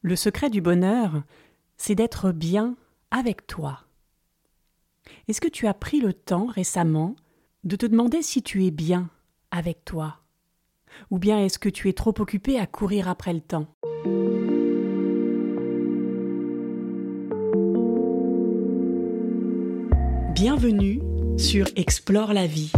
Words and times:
Le 0.00 0.14
secret 0.14 0.48
du 0.48 0.60
bonheur, 0.60 1.24
c'est 1.76 1.96
d'être 1.96 2.30
bien 2.30 2.76
avec 3.10 3.48
toi. 3.48 3.80
Est-ce 5.26 5.40
que 5.40 5.48
tu 5.48 5.66
as 5.66 5.74
pris 5.74 6.00
le 6.00 6.12
temps 6.12 6.46
récemment 6.46 7.16
de 7.64 7.74
te 7.74 7.84
demander 7.84 8.22
si 8.22 8.40
tu 8.40 8.64
es 8.64 8.70
bien 8.70 9.10
avec 9.50 9.84
toi? 9.84 10.20
Ou 11.10 11.18
bien 11.18 11.40
est-ce 11.44 11.58
que 11.58 11.68
tu 11.68 11.88
es 11.88 11.94
trop 11.94 12.14
occupé 12.20 12.60
à 12.60 12.66
courir 12.66 13.08
après 13.08 13.32
le 13.32 13.40
temps? 13.40 13.66
Bienvenue 20.32 21.00
sur 21.36 21.66
Explore 21.74 22.32
la 22.32 22.46
vie. 22.46 22.70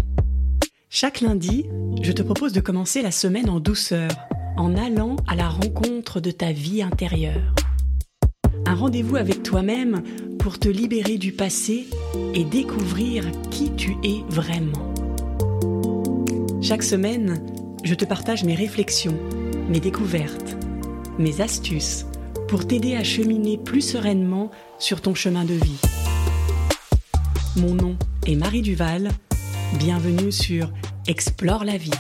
Chaque 0.89 1.21
lundi, 1.21 1.67
je 2.01 2.13
te 2.13 2.23
propose 2.23 2.55
de 2.55 2.63
commencer 2.63 3.03
la 3.03 3.11
semaine 3.11 3.51
en 3.51 3.61
douceur, 3.61 4.11
en 4.61 4.77
allant 4.77 5.17
à 5.27 5.37
la 5.37 5.49
rencontre 5.49 6.21
de 6.21 6.31
ta 6.31 6.53
vie 6.53 6.83
intérieure. 6.83 7.55
Un 8.67 8.75
rendez-vous 8.75 9.17
avec 9.17 9.43
toi-même 9.43 10.03
pour 10.39 10.59
te 10.59 10.69
libérer 10.69 11.17
du 11.17 11.33
passé 11.33 11.87
et 12.35 12.45
découvrir 12.45 13.25
qui 13.51 13.73
tu 13.75 13.97
es 14.05 14.23
vraiment. 14.29 14.93
Chaque 16.61 16.83
semaine, 16.83 17.43
je 17.85 17.95
te 17.95 18.05
partage 18.05 18.45
mes 18.45 18.55
réflexions, 18.55 19.19
mes 19.71 19.81
découvertes, 19.81 20.57
mes 21.19 21.41
astuces 21.41 22.05
pour 22.47 22.67
t'aider 22.67 22.97
à 22.97 23.03
cheminer 23.03 23.57
plus 23.57 23.81
sereinement 23.81 24.51
sur 24.79 25.01
ton 25.01 25.15
chemin 25.15 25.47
de 25.47 25.55
vie. 25.55 25.81
Mon 27.57 27.75
nom 27.75 27.97
est 28.27 28.37
Marie 28.37 28.63
Duval. 28.63 29.09
Bienvenue 29.79 30.31
sur 30.31 30.71
Explore 31.07 31.65
la 31.65 31.79
vie. 31.79 31.91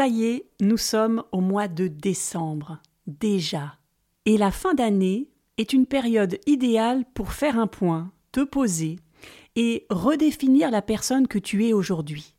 Ça 0.00 0.08
y 0.08 0.24
est, 0.24 0.46
nous 0.62 0.78
sommes 0.78 1.24
au 1.30 1.42
mois 1.42 1.68
de 1.68 1.86
décembre, 1.86 2.78
déjà. 3.06 3.76
Et 4.24 4.38
la 4.38 4.50
fin 4.50 4.72
d'année 4.72 5.28
est 5.58 5.74
une 5.74 5.84
période 5.84 6.38
idéale 6.46 7.04
pour 7.12 7.34
faire 7.34 7.58
un 7.58 7.66
point, 7.66 8.10
te 8.32 8.42
poser 8.42 8.96
et 9.56 9.84
redéfinir 9.90 10.70
la 10.70 10.80
personne 10.80 11.28
que 11.28 11.38
tu 11.38 11.66
es 11.66 11.74
aujourd'hui. 11.74 12.34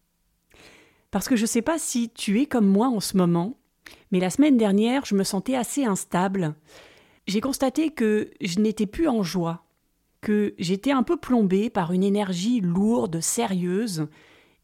Parce 1.12 1.30
que 1.30 1.36
je 1.36 1.44
ne 1.44 1.48
sais 1.48 1.62
pas 1.62 1.78
si 1.78 2.10
tu 2.10 2.42
es 2.42 2.48
comme 2.48 2.66
moi 2.66 2.88
en 2.88 3.00
ce 3.00 3.16
moment, 3.16 3.60
mais 4.12 4.20
la 4.20 4.32
semaine 4.32 4.58
dernière, 4.58 5.06
je 5.06 5.14
me 5.14 5.24
sentais 5.24 5.56
assez 5.56 5.86
instable. 5.86 6.56
J'ai 7.28 7.42
constaté 7.42 7.92
que 7.92 8.32
je 8.42 8.60
n'étais 8.60 8.88
plus 8.88 9.08
en 9.08 9.22
joie, 9.22 9.66
que 10.22 10.56
j'étais 10.58 10.94
un 10.94 11.04
peu 11.04 11.16
plombée 11.16 11.70
par 11.70 11.94
une 11.94 12.04
énergie 12.04 12.60
lourde, 12.60 13.22
sérieuse, 13.22 14.08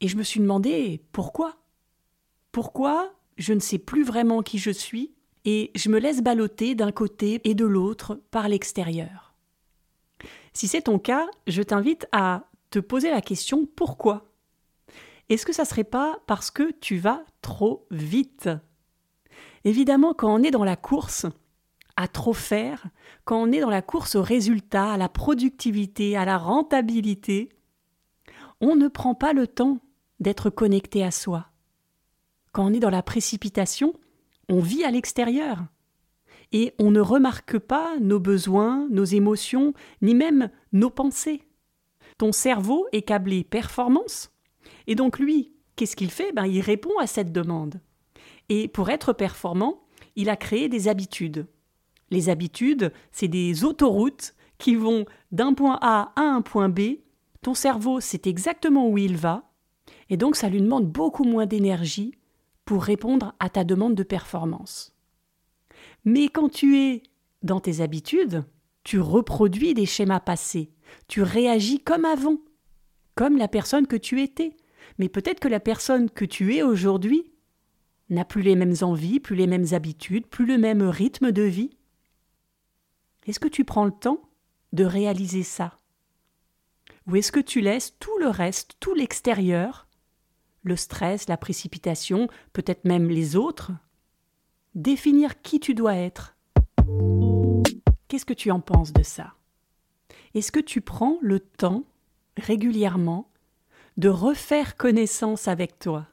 et 0.01 0.07
je 0.07 0.17
me 0.17 0.23
suis 0.23 0.39
demandé 0.39 1.03
pourquoi 1.11 1.57
pourquoi 2.57 3.13
je 3.37 3.53
ne 3.53 3.59
sais 3.59 3.77
plus 3.77 4.03
vraiment 4.03 4.41
qui 4.41 4.57
je 4.57 4.71
suis 4.71 5.13
et 5.45 5.69
je 5.75 5.89
me 5.89 5.99
laisse 5.99 6.23
balloter 6.23 6.73
d'un 6.73 6.91
côté 6.91 7.39
et 7.43 7.53
de 7.53 7.65
l'autre 7.65 8.19
par 8.31 8.49
l'extérieur. 8.49 9.35
Si 10.53 10.67
c'est 10.67 10.81
ton 10.81 10.97
cas, 10.97 11.27
je 11.45 11.61
t'invite 11.61 12.07
à 12.11 12.49
te 12.71 12.79
poser 12.79 13.11
la 13.11 13.21
question 13.21 13.67
pourquoi? 13.75 14.31
Est-ce 15.29 15.45
que 15.45 15.53
ça 15.53 15.65
serait 15.65 15.83
pas 15.83 16.17
parce 16.25 16.49
que 16.49 16.71
tu 16.71 16.97
vas 16.97 17.23
trop 17.43 17.85
vite? 17.91 18.49
Évidemment, 19.63 20.15
quand 20.15 20.33
on 20.33 20.41
est 20.41 20.49
dans 20.49 20.63
la 20.63 20.77
course, 20.77 21.27
à 21.95 22.07
trop 22.07 22.33
faire, 22.33 22.87
quand 23.23 23.39
on 23.39 23.51
est 23.51 23.61
dans 23.61 23.69
la 23.69 23.83
course 23.83 24.15
au 24.15 24.23
résultat, 24.23 24.93
à 24.93 24.97
la 24.97 25.09
productivité, 25.09 26.17
à 26.17 26.25
la 26.25 26.39
rentabilité, 26.39 27.49
on 28.61 28.75
ne 28.75 28.87
prend 28.87 29.13
pas 29.13 29.33
le 29.33 29.45
temps 29.45 29.77
d'être 30.19 30.49
connecté 30.49 31.03
à 31.03 31.11
soi. 31.11 31.51
Quand 32.51 32.65
on 32.65 32.73
est 32.73 32.79
dans 32.79 32.89
la 32.89 33.03
précipitation, 33.03 33.93
on 34.49 34.59
vit 34.59 34.83
à 34.83 34.91
l'extérieur. 34.91 35.65
Et 36.51 36.73
on 36.79 36.91
ne 36.91 37.01
remarque 37.01 37.59
pas 37.59 37.97
nos 37.99 38.19
besoins, 38.19 38.87
nos 38.89 39.03
émotions, 39.03 39.73
ni 40.01 40.15
même 40.15 40.49
nos 40.71 40.89
pensées. 40.89 41.43
Ton 42.17 42.31
cerveau 42.31 42.87
est 42.93 43.01
câblé 43.01 43.43
performance. 43.43 44.31
Et 44.87 44.95
donc 44.95 45.19
lui, 45.19 45.51
qu'est-ce 45.75 45.95
qu'il 45.95 46.11
fait? 46.11 46.31
Ben, 46.31 46.45
Il 46.45 46.61
répond 46.61 46.97
à 46.99 47.07
cette 47.07 47.31
demande. 47.31 47.81
Et 48.49 48.67
pour 48.67 48.89
être 48.89 49.13
performant, 49.13 49.83
il 50.15 50.29
a 50.29 50.37
créé 50.37 50.69
des 50.69 50.87
habitudes. 50.87 51.47
Les 52.09 52.29
habitudes, 52.29 52.93
c'est 53.11 53.27
des 53.27 53.65
autoroutes 53.65 54.33
qui 54.57 54.75
vont 54.75 55.05
d'un 55.31 55.53
point 55.53 55.77
A 55.81 56.13
à 56.15 56.21
un 56.21 56.41
point 56.41 56.69
B. 56.69 56.99
Ton 57.41 57.53
cerveau 57.53 57.99
sait 57.99 58.21
exactement 58.25 58.89
où 58.89 58.97
il 58.97 59.17
va, 59.17 59.51
et 60.09 60.17
donc 60.17 60.35
ça 60.35 60.49
lui 60.49 60.61
demande 60.61 60.89
beaucoup 60.89 61.23
moins 61.23 61.45
d'énergie 61.45 62.16
pour 62.67 62.83
répondre 62.83 63.33
à 63.39 63.49
ta 63.49 63.63
demande 63.63 63.95
de 63.95 64.03
performance. 64.03 64.93
Mais 66.03 66.27
quand 66.27 66.49
tu 66.49 66.77
es 66.77 67.01
dans 67.41 67.61
tes 67.61 67.79
habitudes, 67.79 68.43
tu 68.83 68.99
reproduis 68.99 69.73
des 69.73 69.85
schémas 69.85 70.19
passés, 70.19 70.69
tu 71.07 71.21
réagis 71.21 71.79
comme 71.79 72.03
avant, 72.03 72.37
comme 73.15 73.37
la 73.37 73.47
personne 73.47 73.87
que 73.87 73.95
tu 73.95 74.21
étais. 74.21 74.55
Mais 74.99 75.07
peut-être 75.07 75.39
que 75.39 75.47
la 75.47 75.61
personne 75.61 76.09
que 76.09 76.25
tu 76.25 76.55
es 76.55 76.61
aujourd'hui 76.61 77.31
n'a 78.09 78.25
plus 78.25 78.41
les 78.41 78.55
mêmes 78.55 78.75
envies, 78.81 79.21
plus 79.21 79.37
les 79.37 79.47
mêmes 79.47 79.67
habitudes, 79.71 80.27
plus 80.27 80.45
le 80.45 80.57
même 80.57 80.81
rythme 80.81 81.31
de 81.31 81.43
vie. 81.43 81.77
Est-ce 83.27 83.39
que 83.39 83.47
tu 83.47 83.63
prends 83.63 83.85
le 83.85 83.91
temps 83.91 84.29
de 84.73 84.83
réaliser 84.83 85.43
ça? 85.43 85.77
Ou 87.07 87.15
est-ce 87.15 87.31
que 87.31 87.39
tu 87.39 87.61
laisses 87.61 87.97
tout 87.97 88.17
le 88.19 88.27
reste, 88.27 88.75
tout 88.81 88.93
l'extérieur, 88.93 89.86
le 90.67 90.75
stress, 90.75 91.27
la 91.27 91.37
précipitation, 91.37 92.27
peut-être 92.53 92.85
même 92.85 93.09
les 93.09 93.35
autres. 93.35 93.71
Définir 94.75 95.41
qui 95.41 95.59
tu 95.59 95.73
dois 95.73 95.95
être. 95.95 96.35
Qu'est-ce 98.07 98.25
que 98.25 98.33
tu 98.33 98.51
en 98.51 98.59
penses 98.59 98.93
de 98.93 99.03
ça? 99.03 99.33
Est-ce 100.33 100.51
que 100.51 100.59
tu 100.59 100.81
prends 100.81 101.17
le 101.21 101.39
temps, 101.39 101.83
régulièrement, 102.37 103.31
de 103.97 104.09
refaire 104.09 104.77
connaissance 104.77 105.47
avec 105.47 105.79
toi? 105.79 106.07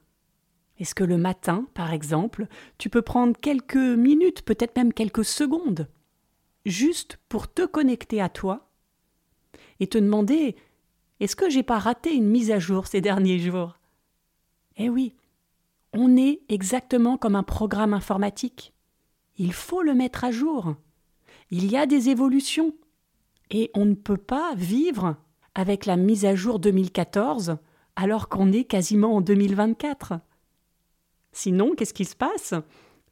Est-ce 0.79 0.95
que 0.95 1.05
le 1.05 1.19
matin, 1.19 1.67
par 1.75 1.93
exemple, 1.93 2.47
tu 2.79 2.91
peux 2.91 3.03
prendre 3.03 3.39
quelques 3.39 3.77
minutes, 3.77 4.43
peut-être 4.43 4.77
même 4.77 4.93
quelques 4.93 5.25
secondes, 5.25 5.89
juste 6.67 7.19
pour 7.29 7.53
te 7.53 7.67
connecter 7.67 8.21
à 8.21 8.29
toi 8.29 8.71
et 9.79 9.87
te 9.87 9.99
demander 9.99 10.57
est-ce 11.21 11.37
que 11.37 11.49
j'ai 11.49 11.63
pas 11.63 11.79
raté 11.79 12.13
une 12.15 12.29
mise 12.29 12.51
à 12.51 12.59
jour 12.59 12.87
ces 12.87 13.01
derniers 13.01 13.39
jours? 13.39 13.79
Eh 14.77 14.89
oui, 14.89 15.15
on 15.93 16.17
est 16.17 16.41
exactement 16.49 17.17
comme 17.17 17.37
un 17.37 17.43
programme 17.43 17.95
informatique. 17.95 18.73
Il 19.37 19.53
faut 19.53 19.83
le 19.83 19.95
mettre 19.95 20.25
à 20.25 20.31
jour. 20.31 20.75
Il 21.51 21.71
y 21.71 21.77
a 21.77 21.87
des 21.87 22.09
évolutions. 22.09 22.75
Et 23.51 23.71
on 23.75 23.85
ne 23.85 23.95
peut 23.95 24.17
pas 24.17 24.55
vivre 24.57 25.17
avec 25.55 25.87
la 25.87 25.97
mise 25.97 26.25
à 26.25 26.35
jour 26.35 26.59
2014 26.59 27.59
alors 27.97 28.29
qu'on 28.29 28.53
est 28.53 28.65
quasiment 28.65 29.17
en 29.17 29.21
2024. 29.21 30.15
Sinon, 31.33 31.75
qu'est-ce 31.75 31.95
qui 31.95 32.05
se 32.05 32.17
passe? 32.17 32.55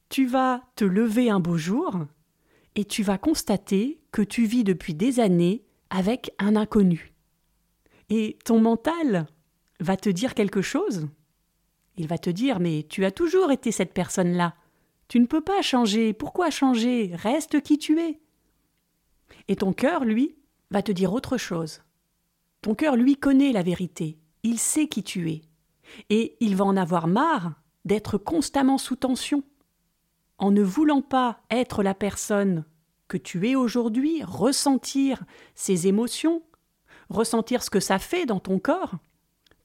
Tu 0.08 0.26
vas 0.26 0.62
te 0.74 0.84
lever 0.84 1.30
un 1.30 1.40
beau 1.40 1.56
jour 1.56 2.06
et 2.74 2.84
tu 2.84 3.02
vas 3.02 3.18
constater 3.18 4.00
que 4.10 4.22
tu 4.22 4.46
vis 4.46 4.64
depuis 4.64 4.94
des 4.94 5.20
années 5.20 5.64
avec 5.90 6.32
un 6.38 6.56
inconnu. 6.56 7.12
Et 8.10 8.38
ton 8.44 8.60
mental 8.60 9.26
va 9.80 9.96
te 9.96 10.08
dire 10.08 10.34
quelque 10.34 10.62
chose? 10.62 11.08
Il 11.96 12.06
va 12.06 12.18
te 12.18 12.30
dire 12.30 12.60
Mais 12.60 12.86
tu 12.88 13.04
as 13.04 13.10
toujours 13.10 13.50
été 13.50 13.72
cette 13.72 13.94
personne-là. 13.94 14.54
Tu 15.08 15.20
ne 15.20 15.26
peux 15.26 15.40
pas 15.40 15.62
changer. 15.62 16.12
Pourquoi 16.12 16.50
changer? 16.50 17.12
Reste 17.14 17.60
qui 17.60 17.78
tu 17.78 18.00
es. 18.00 18.20
Et 19.48 19.56
ton 19.56 19.72
cœur, 19.72 20.04
lui, 20.04 20.36
va 20.70 20.82
te 20.82 20.92
dire 20.92 21.12
autre 21.12 21.36
chose. 21.36 21.82
Ton 22.62 22.74
cœur, 22.74 22.96
lui, 22.96 23.16
connaît 23.16 23.52
la 23.52 23.62
vérité. 23.62 24.18
Il 24.42 24.58
sait 24.58 24.88
qui 24.88 25.02
tu 25.02 25.30
es. 25.30 25.42
Et 26.08 26.36
il 26.40 26.56
va 26.56 26.64
en 26.64 26.76
avoir 26.76 27.06
marre 27.06 27.54
d'être 27.84 28.18
constamment 28.18 28.78
sous 28.78 28.96
tension. 28.96 29.42
En 30.38 30.50
ne 30.50 30.62
voulant 30.62 31.02
pas 31.02 31.40
être 31.50 31.82
la 31.82 31.94
personne 31.94 32.64
que 33.08 33.16
tu 33.18 33.46
es 33.48 33.54
aujourd'hui, 33.54 34.22
ressentir 34.24 35.22
ses 35.54 35.86
émotions, 35.86 36.42
ressentir 37.10 37.62
ce 37.62 37.70
que 37.70 37.80
ça 37.80 37.98
fait 37.98 38.24
dans 38.24 38.40
ton 38.40 38.58
corps, 38.58 38.94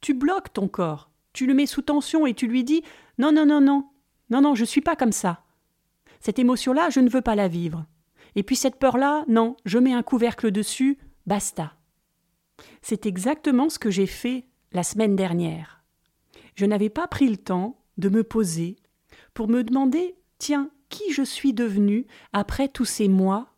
tu 0.01 0.13
bloques 0.13 0.51
ton 0.51 0.67
corps, 0.67 1.09
tu 1.37 1.45
le 1.45 1.53
mets 1.53 1.67
sous 1.67 1.83
tension 1.83 2.25
et 2.25 2.33
tu 2.33 2.47
lui 2.47 2.63
dis 2.63 2.81
Non, 3.19 3.31
non, 3.31 3.45
non, 3.45 3.61
non, 3.61 3.85
non, 4.31 4.41
non, 4.41 4.55
je 4.55 4.61
ne 4.61 4.65
suis 4.65 4.81
pas 4.81 4.95
comme 4.95 5.11
ça. 5.11 5.43
Cette 6.19 6.39
émotion-là, 6.39 6.89
je 6.89 6.99
ne 6.99 7.11
veux 7.11 7.21
pas 7.21 7.35
la 7.35 7.47
vivre. 7.47 7.85
Et 8.35 8.41
puis 8.41 8.55
cette 8.55 8.79
peur-là, 8.79 9.23
non, 9.27 9.55
je 9.63 9.77
mets 9.77 9.93
un 9.93 10.01
couvercle 10.01 10.49
dessus, 10.49 10.97
basta. 11.27 11.75
C'est 12.81 13.05
exactement 13.05 13.69
ce 13.69 13.77
que 13.77 13.91
j'ai 13.91 14.07
fait 14.07 14.47
la 14.71 14.81
semaine 14.81 15.15
dernière. 15.15 15.83
Je 16.55 16.65
n'avais 16.65 16.89
pas 16.89 17.07
pris 17.07 17.29
le 17.29 17.37
temps 17.37 17.77
de 17.99 18.09
me 18.09 18.23
poser 18.23 18.75
pour 19.35 19.47
me 19.47 19.63
demander 19.63 20.15
Tiens, 20.39 20.71
qui 20.89 21.11
je 21.11 21.21
suis 21.21 21.53
devenu 21.53 22.07
après 22.33 22.67
tous 22.67 22.85
ces 22.85 23.07
mois 23.07 23.53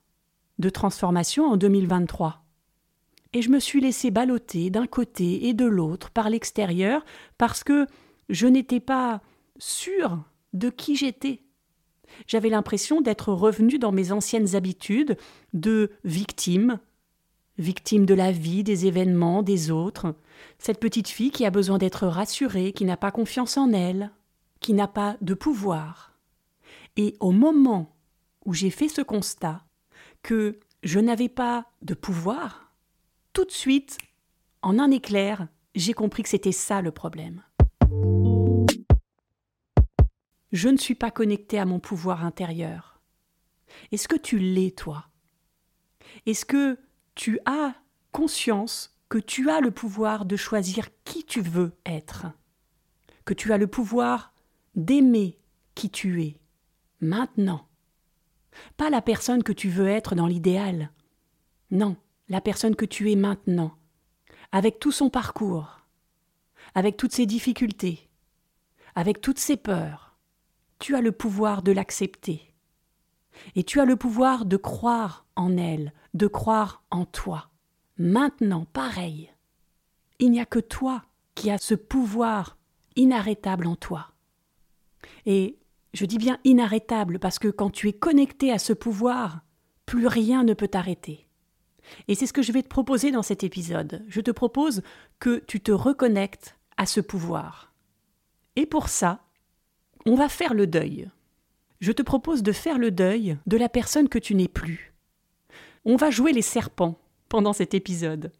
de 0.58 0.70
transformation 0.70 1.46
en 1.46 1.56
2023 1.56 2.44
et 3.34 3.42
je 3.42 3.50
me 3.50 3.60
suis 3.60 3.82
laissé 3.82 4.12
balloter 4.12 4.70
d'un 4.70 4.88
côté 4.88 5.48
et 5.48 5.54
de 5.54 5.66
l'autre 5.66 6.10
par 6.10 6.30
l'extérieur 6.30 7.06
parce 7.38 7.64
que 7.64 7.86
je 8.30 8.48
n'étais 8.48 8.80
pas 8.80 9.22
sûr 9.58 10.24
de 10.54 10.70
qui 10.70 10.96
j'étais. 10.96 11.42
J'avais 12.28 12.50
l'impression 12.50 13.02
d'être 13.02 13.32
revenu 13.32 13.78
dans 13.78 13.92
mes 13.92 14.12
anciennes 14.12 14.56
habitudes 14.56 15.18
de 15.54 15.92
victime, 16.04 16.80
victime 17.58 18.06
de 18.06 18.14
la 18.14 18.32
vie, 18.32 18.64
des 18.64 18.88
événements, 18.88 19.44
des 19.44 19.70
autres, 19.70 20.16
cette 20.58 20.80
petite 20.80 21.08
fille 21.08 21.32
qui 21.32 21.46
a 21.46 21.52
besoin 21.52 21.78
d'être 21.78 22.08
rassurée, 22.08 22.74
qui 22.74 22.86
n'a 22.86 22.98
pas 22.98 23.12
confiance 23.12 23.58
en 23.58 23.72
elle, 23.72 24.12
qui 24.60 24.74
n'a 24.74 24.88
pas 24.88 25.18
de 25.22 25.34
pouvoir. 25.34 26.14
Et 26.98 27.16
au 27.20 27.32
moment 27.32 27.96
où 28.46 28.54
j'ai 28.54 28.72
fait 28.72 28.90
ce 28.90 29.02
constat, 29.02 29.64
que 30.24 30.60
je 30.84 31.00
n'avais 31.00 31.30
pas 31.30 31.66
de 31.82 31.94
pouvoir, 31.94 32.69
tout 33.34 33.46
de 33.46 33.52
suite, 33.52 33.98
en 34.62 34.80
un 34.80 34.92
éclair, 34.92 35.48
j'ai 35.76 35.94
compris 35.94 36.24
que 36.24 36.30
c'était 36.30 36.52
ça 36.52 36.82
le 36.82 36.92
problème. 36.92 37.44
Je 40.52 40.70
ne 40.70 40.78
suis 40.78 40.96
pas 40.96 41.12
connecté 41.12 41.60
à 41.60 41.66
mon 41.66 41.80
pouvoir 41.80 42.26
intérieur. 42.26 43.02
Est-ce 43.92 44.08
que 44.08 44.16
tu 44.16 44.40
l'es, 44.40 44.72
toi? 44.72 45.06
Est-ce 46.26 46.46
que 46.46 46.80
tu 47.14 47.40
as 47.46 47.76
conscience 48.12 48.98
que 49.10 49.20
tu 49.20 49.50
as 49.50 49.62
le 49.62 49.72
pouvoir 49.72 50.26
de 50.26 50.36
choisir 50.36 50.90
qui 51.04 51.24
tu 51.24 51.42
veux 51.42 51.78
être? 51.86 52.26
Que 53.26 53.34
tu 53.34 53.54
as 53.54 53.58
le 53.58 53.68
pouvoir 53.68 54.34
d'aimer 54.76 55.38
qui 55.76 55.92
tu 55.92 56.24
es, 56.24 56.40
maintenant? 57.00 57.68
Pas 58.76 58.90
la 58.90 59.02
personne 59.02 59.44
que 59.44 59.54
tu 59.54 59.70
veux 59.70 59.88
être 59.88 60.16
dans 60.16 60.28
l'idéal. 60.28 60.92
Non, 61.70 61.96
la 62.30 62.42
personne 62.42 62.76
que 62.76 62.86
tu 62.86 63.12
es 63.12 63.16
maintenant, 63.16 63.76
avec 64.52 64.80
tout 64.80 64.92
son 64.92 65.10
parcours, 65.10 65.82
avec 66.76 66.96
toutes 66.96 67.14
ses 67.14 67.26
difficultés, 67.26 68.10
avec 68.96 69.22
toutes 69.22 69.40
ses 69.40 69.58
peurs, 69.58 70.18
tu 70.80 70.96
as 70.96 71.02
le 71.02 71.12
pouvoir 71.12 71.62
de 71.62 71.72
l'accepter. 71.72 72.54
Et 73.56 73.64
tu 73.64 73.80
as 73.80 73.86
le 73.86 73.96
pouvoir 73.96 74.46
de 74.46 74.58
croire 74.58 75.26
en 75.36 75.58
elle, 75.58 75.94
de 76.14 76.28
croire 76.28 76.84
en 76.92 77.06
toi. 77.06 77.50
Maintenant, 77.98 78.66
pareil. 78.66 79.32
Il 80.20 80.32
n'y 80.32 80.40
a 80.40 80.46
que 80.46 80.60
toi 80.60 81.04
qui 81.36 81.50
as 81.50 81.58
ce 81.58 81.76
pouvoir 81.76 82.58
inarrêtable 82.96 83.68
en 83.68 83.76
toi. 83.76 84.12
Et 85.26 85.58
je 85.94 86.06
dis 86.06 86.18
bien 86.18 86.40
inarrêtable 86.44 87.20
parce 87.20 87.40
que 87.40 87.48
quand 87.48 87.70
tu 87.70 87.88
es 87.88 87.94
connecté 87.94 88.52
à 88.52 88.60
ce 88.60 88.74
pouvoir, 88.74 89.42
plus 89.86 90.08
rien 90.08 90.44
ne 90.44 90.54
peut 90.54 90.68
t'arrêter. 90.68 91.29
Et 92.08 92.16
c'est 92.16 92.26
ce 92.28 92.34
que 92.34 92.42
je 92.42 92.52
vais 92.52 92.64
te 92.64 92.68
proposer 92.68 93.12
dans 93.12 93.24
cet 93.24 93.44
épisode. 93.44 94.04
Je 94.08 94.22
te 94.22 94.32
propose 94.32 94.82
que 95.20 95.44
tu 95.48 95.60
te 95.60 95.72
reconnectes 95.72 96.56
à 96.78 96.86
ce 96.86 97.02
pouvoir. 97.02 97.74
Et 98.56 98.66
pour 98.66 98.90
ça, 98.90 99.22
on 100.06 100.16
va 100.16 100.30
faire 100.30 100.54
le 100.54 100.68
deuil. 100.68 101.10
Je 101.80 101.92
te 101.92 102.02
propose 102.02 102.44
de 102.44 102.52
faire 102.52 102.78
le 102.78 102.92
deuil 102.92 103.38
de 103.46 103.58
la 103.58 103.70
personne 103.70 104.10
que 104.10 104.20
tu 104.20 104.36
n'es 104.36 104.48
plus. 104.48 104.94
On 105.86 105.96
va 105.96 106.10
jouer 106.12 106.34
les 106.34 106.42
serpents 106.42 107.00
pendant 107.30 107.54
cet 107.54 107.74
épisode. 107.74 108.32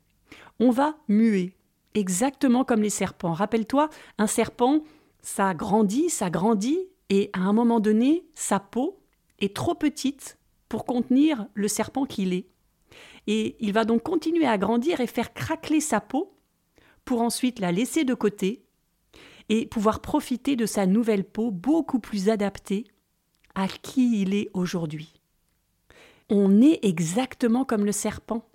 On 0.60 0.72
va 0.72 0.98
muer, 1.08 1.56
exactement 1.94 2.66
comme 2.66 2.82
les 2.82 2.90
serpents. 2.90 3.34
Rappelle-toi, 3.34 3.90
un 4.18 4.28
serpent, 4.28 4.84
ça 5.22 5.54
grandit, 5.54 6.10
ça 6.10 6.30
grandit, 6.30 6.80
et 7.10 7.30
à 7.34 7.40
un 7.40 7.54
moment 7.54 7.80
donné, 7.80 8.26
sa 8.36 8.60
peau 8.60 9.00
est 9.40 9.56
trop 9.56 9.76
petite 9.76 10.38
pour 10.68 10.86
contenir 10.86 11.48
le 11.54 11.68
serpent 11.68 12.06
qu'il 12.06 12.34
est. 12.34 12.48
Et 13.32 13.56
il 13.60 13.74
va 13.74 13.86
donc 13.86 14.02
continuer 14.02 14.48
à 14.48 14.58
grandir 14.58 15.02
et 15.02 15.06
faire 15.06 15.36
craqueler 15.36 15.82
sa 15.82 16.02
peau 16.02 16.36
pour 17.06 17.22
ensuite 17.22 17.60
la 17.60 17.72
laisser 17.72 18.04
de 18.04 18.16
côté 18.16 18.66
et 19.50 19.68
pouvoir 19.68 20.00
profiter 20.00 20.56
de 20.56 20.66
sa 20.66 20.88
nouvelle 20.88 21.24
peau 21.24 21.52
beaucoup 21.52 22.00
plus 22.00 22.30
adaptée 22.30 22.88
à 23.54 23.68
qui 23.68 24.24
il 24.24 24.34
est 24.34 24.50
aujourd'hui. 24.56 25.14
On 26.32 26.60
est 26.60 26.80
exactement 26.82 27.66
comme 27.66 27.86
le 27.86 27.92
serpent, 27.92 28.50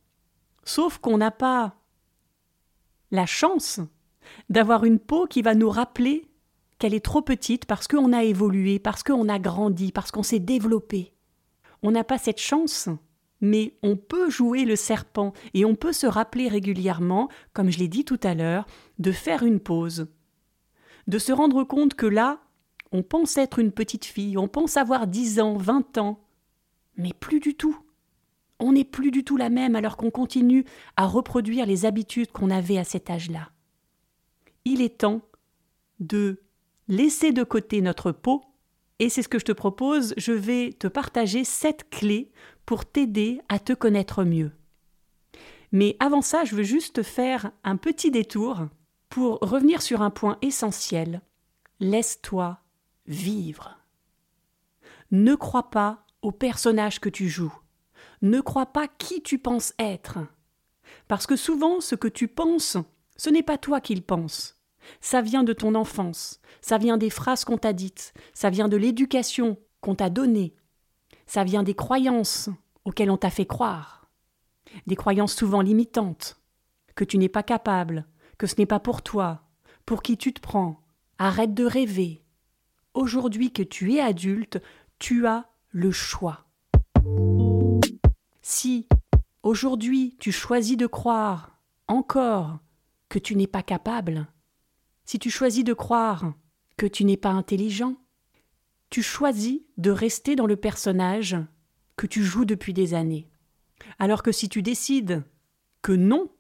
sauf 0.64 0.98
qu'on 0.98 1.18
n'a 1.18 1.30
pas 1.30 1.76
la 3.12 3.26
chance 3.26 3.78
d'avoir 4.48 4.82
une 4.82 4.98
peau 4.98 5.28
qui 5.28 5.40
va 5.40 5.54
nous 5.54 5.70
rappeler 5.70 6.28
qu'elle 6.80 6.94
est 6.94 7.04
trop 7.04 7.22
petite 7.22 7.66
parce 7.66 7.86
qu'on 7.86 8.12
a 8.12 8.24
évolué, 8.24 8.80
parce 8.80 9.04
qu'on 9.04 9.28
a 9.28 9.38
grandi, 9.38 9.92
parce 9.92 10.10
qu'on 10.10 10.24
s'est 10.24 10.40
développé. 10.40 11.14
On 11.84 11.92
n'a 11.92 12.02
pas 12.02 12.18
cette 12.18 12.40
chance, 12.40 12.88
mais 13.44 13.74
on 13.82 13.96
peut 13.96 14.30
jouer 14.30 14.64
le 14.64 14.74
serpent 14.74 15.34
et 15.52 15.64
on 15.66 15.74
peut 15.74 15.92
se 15.92 16.06
rappeler 16.06 16.48
régulièrement, 16.48 17.28
comme 17.52 17.70
je 17.70 17.78
l'ai 17.78 17.88
dit 17.88 18.04
tout 18.04 18.18
à 18.22 18.34
l'heure, 18.34 18.66
de 18.98 19.12
faire 19.12 19.42
une 19.42 19.60
pause, 19.60 20.06
de 21.06 21.18
se 21.18 21.30
rendre 21.30 21.62
compte 21.62 21.94
que 21.94 22.06
là, 22.06 22.40
on 22.90 23.02
pense 23.02 23.36
être 23.36 23.58
une 23.58 23.70
petite 23.70 24.06
fille, 24.06 24.38
on 24.38 24.48
pense 24.48 24.78
avoir 24.78 25.06
dix 25.06 25.40
ans, 25.40 25.58
vingt 25.58 25.98
ans, 25.98 26.24
mais 26.96 27.12
plus 27.12 27.38
du 27.38 27.54
tout. 27.54 27.78
On 28.60 28.72
n'est 28.72 28.84
plus 28.84 29.10
du 29.10 29.24
tout 29.24 29.36
la 29.36 29.50
même 29.50 29.76
alors 29.76 29.98
qu'on 29.98 30.10
continue 30.10 30.64
à 30.96 31.06
reproduire 31.06 31.66
les 31.66 31.84
habitudes 31.84 32.32
qu'on 32.32 32.50
avait 32.50 32.78
à 32.78 32.84
cet 32.84 33.10
âge-là. 33.10 33.50
Il 34.64 34.80
est 34.80 34.98
temps 35.00 35.20
de 36.00 36.40
laisser 36.88 37.32
de 37.32 37.42
côté 37.42 37.82
notre 37.82 38.10
peau, 38.10 38.42
et 39.00 39.08
c'est 39.08 39.22
ce 39.22 39.28
que 39.28 39.38
je 39.38 39.44
te 39.44 39.52
propose, 39.52 40.14
je 40.16 40.32
vais 40.32 40.72
te 40.72 40.86
partager 40.86 41.44
sept 41.44 41.90
clés 41.90 42.30
pour 42.66 42.84
t'aider 42.84 43.40
à 43.48 43.58
te 43.58 43.72
connaître 43.72 44.24
mieux. 44.24 44.52
Mais 45.72 45.96
avant 45.98 46.22
ça, 46.22 46.44
je 46.44 46.54
veux 46.54 46.62
juste 46.62 47.02
faire 47.02 47.50
un 47.64 47.76
petit 47.76 48.10
détour 48.10 48.68
pour 49.08 49.38
revenir 49.40 49.82
sur 49.82 50.02
un 50.02 50.10
point 50.10 50.38
essentiel, 50.42 51.20
laisse-toi 51.80 52.58
vivre. 53.06 53.78
Ne 55.10 55.34
crois 55.34 55.70
pas 55.70 56.04
au 56.22 56.32
personnage 56.32 57.00
que 57.00 57.08
tu 57.08 57.28
joues. 57.28 57.54
Ne 58.22 58.40
crois 58.40 58.66
pas 58.66 58.88
qui 58.88 59.22
tu 59.22 59.38
penses 59.38 59.74
être. 59.78 60.18
Parce 61.08 61.26
que 61.26 61.36
souvent, 61.36 61.80
ce 61.80 61.94
que 61.94 62.08
tu 62.08 62.28
penses, 62.28 62.76
ce 63.16 63.30
n'est 63.30 63.42
pas 63.42 63.58
toi 63.58 63.80
qui 63.80 63.94
le 63.94 64.00
penses. 64.00 64.60
Ça 65.00 65.22
vient 65.22 65.44
de 65.44 65.52
ton 65.52 65.74
enfance, 65.74 66.40
ça 66.60 66.78
vient 66.78 66.98
des 66.98 67.10
phrases 67.10 67.44
qu'on 67.44 67.56
t'a 67.56 67.72
dites, 67.72 68.12
ça 68.34 68.50
vient 68.50 68.68
de 68.68 68.76
l'éducation 68.76 69.56
qu'on 69.80 69.94
t'a 69.94 70.10
donnée, 70.10 70.54
ça 71.26 71.44
vient 71.44 71.62
des 71.62 71.74
croyances 71.74 72.50
auxquelles 72.84 73.10
on 73.10 73.16
t'a 73.16 73.30
fait 73.30 73.46
croire, 73.46 74.10
des 74.86 74.96
croyances 74.96 75.34
souvent 75.34 75.60
limitantes, 75.60 76.40
que 76.94 77.04
tu 77.04 77.18
n'es 77.18 77.28
pas 77.28 77.42
capable, 77.42 78.06
que 78.38 78.46
ce 78.46 78.54
n'est 78.58 78.66
pas 78.66 78.80
pour 78.80 79.02
toi, 79.02 79.42
pour 79.86 80.02
qui 80.02 80.16
tu 80.16 80.32
te 80.32 80.40
prends. 80.40 80.80
Arrête 81.18 81.54
de 81.54 81.64
rêver. 81.64 82.24
Aujourd'hui 82.94 83.52
que 83.52 83.62
tu 83.62 83.94
es 83.94 84.00
adulte, 84.00 84.60
tu 84.98 85.26
as 85.26 85.46
le 85.70 85.90
choix. 85.90 86.46
Si 88.42 88.88
aujourd'hui 89.42 90.16
tu 90.18 90.32
choisis 90.32 90.76
de 90.76 90.86
croire 90.86 91.58
encore 91.88 92.58
que 93.08 93.18
tu 93.18 93.36
n'es 93.36 93.46
pas 93.46 93.62
capable, 93.62 94.26
si 95.04 95.18
tu 95.18 95.30
choisis 95.30 95.64
de 95.64 95.72
croire 95.72 96.34
que 96.76 96.86
tu 96.86 97.04
n'es 97.04 97.16
pas 97.16 97.30
intelligent, 97.30 97.96
tu 98.94 99.02
choisis 99.02 99.58
de 99.76 99.90
rester 99.90 100.36
dans 100.36 100.46
le 100.46 100.54
personnage 100.54 101.36
que 101.96 102.06
tu 102.06 102.22
joues 102.22 102.44
depuis 102.44 102.72
des 102.72 102.94
années. 102.94 103.28
Alors 103.98 104.22
que 104.22 104.30
si 104.30 104.48
tu 104.48 104.62
décides 104.62 105.24
que 105.82 105.90
non, 105.90 106.30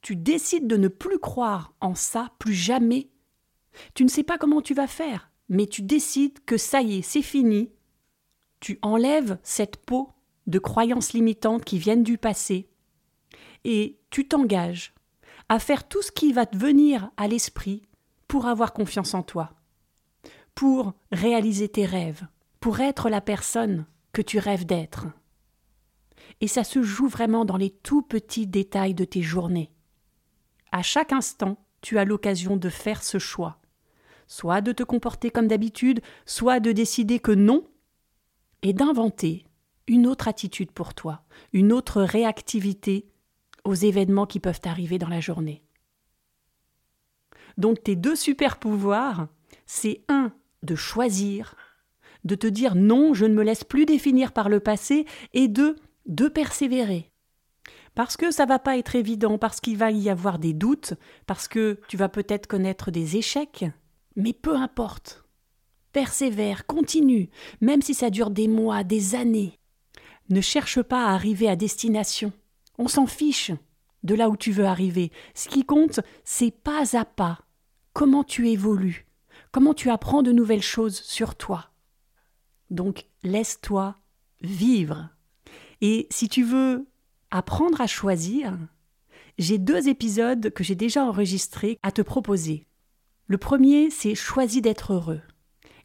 tu 0.00 0.16
décides 0.16 0.66
de 0.66 0.78
ne 0.78 0.88
plus 0.88 1.18
croire 1.18 1.74
en 1.82 1.94
ça, 1.94 2.32
plus 2.38 2.54
jamais. 2.54 3.10
Tu 3.92 4.04
ne 4.04 4.08
sais 4.08 4.22
pas 4.22 4.38
comment 4.38 4.62
tu 4.62 4.72
vas 4.72 4.86
faire, 4.86 5.30
mais 5.50 5.66
tu 5.66 5.82
décides 5.82 6.42
que 6.46 6.56
ça 6.56 6.80
y 6.80 7.00
est, 7.00 7.02
c'est 7.02 7.20
fini. 7.20 7.68
Tu 8.60 8.78
enlèves 8.80 9.36
cette 9.42 9.76
peau 9.76 10.12
de 10.46 10.58
croyances 10.58 11.12
limitantes 11.12 11.66
qui 11.66 11.76
viennent 11.76 12.04
du 12.04 12.16
passé 12.16 12.70
et 13.64 14.00
tu 14.08 14.26
t'engages 14.26 14.94
à 15.50 15.58
faire 15.58 15.86
tout 15.86 16.00
ce 16.00 16.10
qui 16.10 16.32
va 16.32 16.46
te 16.46 16.56
venir 16.56 17.10
à 17.18 17.28
l'esprit 17.28 17.82
pour 18.28 18.46
avoir 18.46 18.72
confiance 18.72 19.12
en 19.12 19.22
toi, 19.22 19.52
pour 20.54 20.94
réaliser 21.10 21.68
tes 21.68 21.86
rêves, 21.86 22.26
pour 22.60 22.80
être 22.80 23.10
la 23.10 23.20
personne 23.20 23.86
que 24.12 24.22
tu 24.22 24.38
rêves 24.38 24.66
d'être. 24.66 25.06
Et 26.40 26.48
ça 26.48 26.64
se 26.64 26.82
joue 26.82 27.08
vraiment 27.08 27.44
dans 27.44 27.56
les 27.56 27.70
tout 27.70 28.02
petits 28.02 28.46
détails 28.46 28.94
de 28.94 29.04
tes 29.04 29.22
journées. 29.22 29.70
À 30.70 30.82
chaque 30.82 31.12
instant, 31.12 31.58
tu 31.80 31.98
as 31.98 32.04
l'occasion 32.04 32.56
de 32.56 32.68
faire 32.68 33.02
ce 33.02 33.18
choix. 33.18 33.58
Soit 34.26 34.60
de 34.60 34.72
te 34.72 34.82
comporter 34.82 35.30
comme 35.30 35.48
d'habitude, 35.48 36.00
soit 36.26 36.60
de 36.60 36.72
décider 36.72 37.18
que 37.18 37.32
non, 37.32 37.64
et 38.62 38.72
d'inventer 38.72 39.44
une 39.88 40.06
autre 40.06 40.28
attitude 40.28 40.70
pour 40.70 40.94
toi, 40.94 41.24
une 41.52 41.72
autre 41.72 42.02
réactivité 42.02 43.08
aux 43.64 43.74
événements 43.74 44.26
qui 44.26 44.40
peuvent 44.40 44.60
arriver 44.64 44.98
dans 44.98 45.08
la 45.08 45.20
journée. 45.20 45.62
Donc 47.58 47.82
tes 47.82 47.96
deux 47.96 48.16
super 48.16 48.58
pouvoirs, 48.58 49.28
c'est 49.66 50.02
un, 50.08 50.32
de 50.62 50.74
choisir, 50.74 51.54
de 52.24 52.34
te 52.34 52.46
dire 52.46 52.74
non, 52.74 53.14
je 53.14 53.24
ne 53.24 53.34
me 53.34 53.42
laisse 53.42 53.64
plus 53.64 53.86
définir 53.86 54.32
par 54.32 54.48
le 54.48 54.60
passé, 54.60 55.06
et 55.32 55.48
deux, 55.48 55.76
de 56.06 56.28
persévérer. 56.28 57.10
Parce 57.94 58.16
que 58.16 58.30
ça 58.30 58.46
va 58.46 58.58
pas 58.58 58.78
être 58.78 58.96
évident, 58.96 59.38
parce 59.38 59.60
qu'il 59.60 59.76
va 59.76 59.90
y 59.90 60.08
avoir 60.08 60.38
des 60.38 60.54
doutes, 60.54 60.94
parce 61.26 61.48
que 61.48 61.78
tu 61.88 61.96
vas 61.96 62.08
peut-être 62.08 62.46
connaître 62.46 62.90
des 62.90 63.16
échecs, 63.16 63.66
mais 64.16 64.32
peu 64.32 64.56
importe. 64.56 65.24
Persévère, 65.92 66.66
continue, 66.66 67.28
même 67.60 67.82
si 67.82 67.92
ça 67.92 68.08
dure 68.08 68.30
des 68.30 68.48
mois, 68.48 68.82
des 68.82 69.14
années. 69.14 69.58
Ne 70.30 70.40
cherche 70.40 70.80
pas 70.80 71.06
à 71.06 71.12
arriver 71.12 71.48
à 71.48 71.56
destination. 71.56 72.32
On 72.78 72.88
s'en 72.88 73.06
fiche 73.06 73.52
de 74.02 74.14
là 74.14 74.30
où 74.30 74.36
tu 74.36 74.52
veux 74.52 74.64
arriver. 74.64 75.12
Ce 75.34 75.48
qui 75.48 75.64
compte, 75.64 76.00
c'est 76.24 76.50
pas 76.50 76.96
à 76.96 77.04
pas 77.04 77.38
comment 77.92 78.24
tu 78.24 78.48
évolues, 78.48 79.06
comment 79.52 79.74
tu 79.74 79.90
apprends 79.90 80.22
de 80.22 80.32
nouvelles 80.32 80.62
choses 80.62 81.00
sur 81.02 81.36
toi? 81.36 81.70
Donc 82.70 83.06
laisse-toi 83.22 83.96
vivre. 84.40 85.10
Et 85.80 86.06
si 86.10 86.28
tu 86.28 86.42
veux 86.42 86.86
apprendre 87.30 87.80
à 87.80 87.86
choisir, 87.86 88.58
j'ai 89.38 89.58
deux 89.58 89.88
épisodes 89.88 90.50
que 90.50 90.64
j'ai 90.64 90.74
déjà 90.74 91.04
enregistrés 91.04 91.78
à 91.82 91.92
te 91.92 92.02
proposer. 92.02 92.66
Le 93.26 93.38
premier, 93.38 93.90
c'est 93.90 94.14
Choisis 94.14 94.62
d'être 94.62 94.92
heureux. 94.92 95.20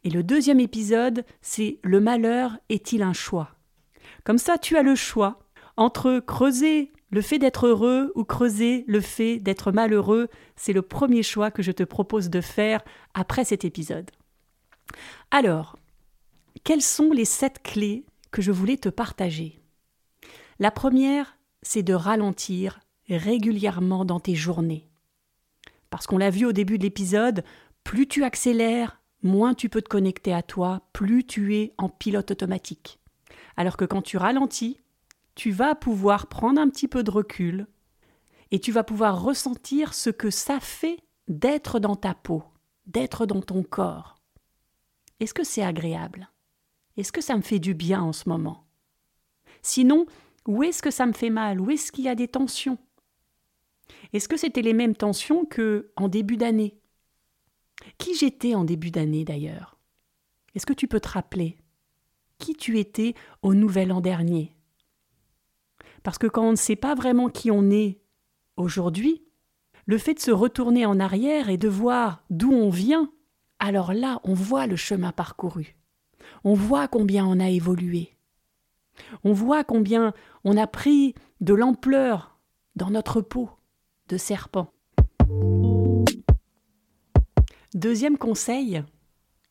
Et 0.04 0.10
le 0.10 0.22
deuxième 0.22 0.60
épisode, 0.60 1.24
c'est 1.40 1.78
Le 1.82 2.00
malheur 2.00 2.58
est-il 2.68 3.02
un 3.02 3.12
choix? 3.12 3.56
Comme 4.24 4.38
ça, 4.38 4.58
tu 4.58 4.76
as 4.76 4.82
le 4.82 4.94
choix 4.94 5.40
entre 5.76 6.20
creuser 6.20 6.92
le 7.10 7.22
fait 7.22 7.38
d'être 7.38 7.66
heureux 7.66 8.12
ou 8.14 8.24
creuser 8.24 8.84
le 8.86 9.00
fait 9.00 9.38
d'être 9.38 9.72
malheureux. 9.72 10.28
C'est 10.56 10.72
le 10.72 10.82
premier 10.82 11.22
choix 11.22 11.50
que 11.50 11.62
je 11.62 11.72
te 11.72 11.82
propose 11.82 12.30
de 12.30 12.40
faire 12.40 12.82
après 13.14 13.44
cet 13.44 13.64
épisode. 13.64 14.10
Alors, 15.30 15.78
quelles 16.64 16.82
sont 16.82 17.12
les 17.12 17.24
sept 17.24 17.62
clés 17.62 18.04
que 18.30 18.42
je 18.42 18.52
voulais 18.52 18.76
te 18.76 18.88
partager? 18.88 19.60
La 20.58 20.70
première, 20.70 21.36
c'est 21.62 21.82
de 21.82 21.94
ralentir 21.94 22.80
régulièrement 23.08 24.04
dans 24.04 24.20
tes 24.20 24.34
journées. 24.34 24.88
Parce 25.90 26.06
qu'on 26.06 26.18
l'a 26.18 26.30
vu 26.30 26.44
au 26.44 26.52
début 26.52 26.78
de 26.78 26.82
l'épisode, 26.82 27.42
plus 27.84 28.06
tu 28.06 28.24
accélères, 28.24 29.00
moins 29.22 29.54
tu 29.54 29.68
peux 29.68 29.80
te 29.80 29.88
connecter 29.88 30.34
à 30.34 30.42
toi, 30.42 30.82
plus 30.92 31.24
tu 31.24 31.56
es 31.56 31.72
en 31.78 31.88
pilote 31.88 32.30
automatique. 32.30 32.98
Alors 33.56 33.76
que 33.76 33.84
quand 33.84 34.02
tu 34.02 34.18
ralentis, 34.18 34.78
tu 35.38 35.52
vas 35.52 35.76
pouvoir 35.76 36.26
prendre 36.26 36.60
un 36.60 36.68
petit 36.68 36.88
peu 36.88 37.04
de 37.04 37.12
recul 37.12 37.68
et 38.50 38.58
tu 38.58 38.72
vas 38.72 38.82
pouvoir 38.82 39.22
ressentir 39.22 39.94
ce 39.94 40.10
que 40.10 40.30
ça 40.30 40.58
fait 40.58 40.98
d'être 41.28 41.78
dans 41.78 41.94
ta 41.94 42.12
peau, 42.12 42.42
d'être 42.86 43.24
dans 43.24 43.40
ton 43.40 43.62
corps. 43.62 44.16
Est-ce 45.20 45.32
que 45.32 45.44
c'est 45.44 45.62
agréable? 45.62 46.28
Est-ce 46.96 47.12
que 47.12 47.20
ça 47.20 47.36
me 47.36 47.42
fait 47.42 47.60
du 47.60 47.72
bien 47.72 48.02
en 48.02 48.12
ce 48.12 48.28
moment? 48.28 48.66
Sinon, 49.62 50.06
où 50.44 50.64
est-ce 50.64 50.82
que 50.82 50.90
ça 50.90 51.06
me 51.06 51.12
fait 51.12 51.30
mal? 51.30 51.60
Où 51.60 51.70
est-ce 51.70 51.92
qu'il 51.92 52.06
y 52.06 52.08
a 52.08 52.16
des 52.16 52.26
tensions? 52.26 52.78
Est-ce 54.12 54.26
que 54.28 54.36
c'était 54.36 54.60
les 54.60 54.74
mêmes 54.74 54.96
tensions 54.96 55.44
que 55.44 55.92
en 55.94 56.08
début 56.08 56.36
d'année? 56.36 56.80
Qui 57.96 58.16
j'étais 58.16 58.56
en 58.56 58.64
début 58.64 58.90
d'année 58.90 59.24
d'ailleurs? 59.24 59.78
Est-ce 60.56 60.66
que 60.66 60.72
tu 60.72 60.88
peux 60.88 61.00
te 61.00 61.10
rappeler 61.10 61.58
qui 62.38 62.54
tu 62.54 62.80
étais 62.80 63.14
au 63.42 63.54
Nouvel 63.54 63.92
An 63.92 64.00
dernier? 64.00 64.57
Parce 66.08 66.16
que 66.16 66.26
quand 66.26 66.44
on 66.44 66.52
ne 66.52 66.56
sait 66.56 66.74
pas 66.74 66.94
vraiment 66.94 67.28
qui 67.28 67.50
on 67.50 67.68
est 67.68 68.00
aujourd'hui, 68.56 69.26
le 69.84 69.98
fait 69.98 70.14
de 70.14 70.20
se 70.20 70.30
retourner 70.30 70.86
en 70.86 71.00
arrière 71.00 71.50
et 71.50 71.58
de 71.58 71.68
voir 71.68 72.24
d'où 72.30 72.50
on 72.50 72.70
vient, 72.70 73.12
alors 73.58 73.92
là, 73.92 74.18
on 74.24 74.32
voit 74.32 74.66
le 74.66 74.74
chemin 74.74 75.12
parcouru. 75.12 75.76
On 76.44 76.54
voit 76.54 76.88
combien 76.88 77.26
on 77.26 77.38
a 77.38 77.50
évolué. 77.50 78.16
On 79.22 79.34
voit 79.34 79.64
combien 79.64 80.14
on 80.44 80.56
a 80.56 80.66
pris 80.66 81.14
de 81.42 81.52
l'ampleur 81.52 82.38
dans 82.74 82.88
notre 82.88 83.20
peau 83.20 83.50
de 84.08 84.16
serpent. 84.16 84.72
Deuxième 87.74 88.16
conseil, 88.16 88.82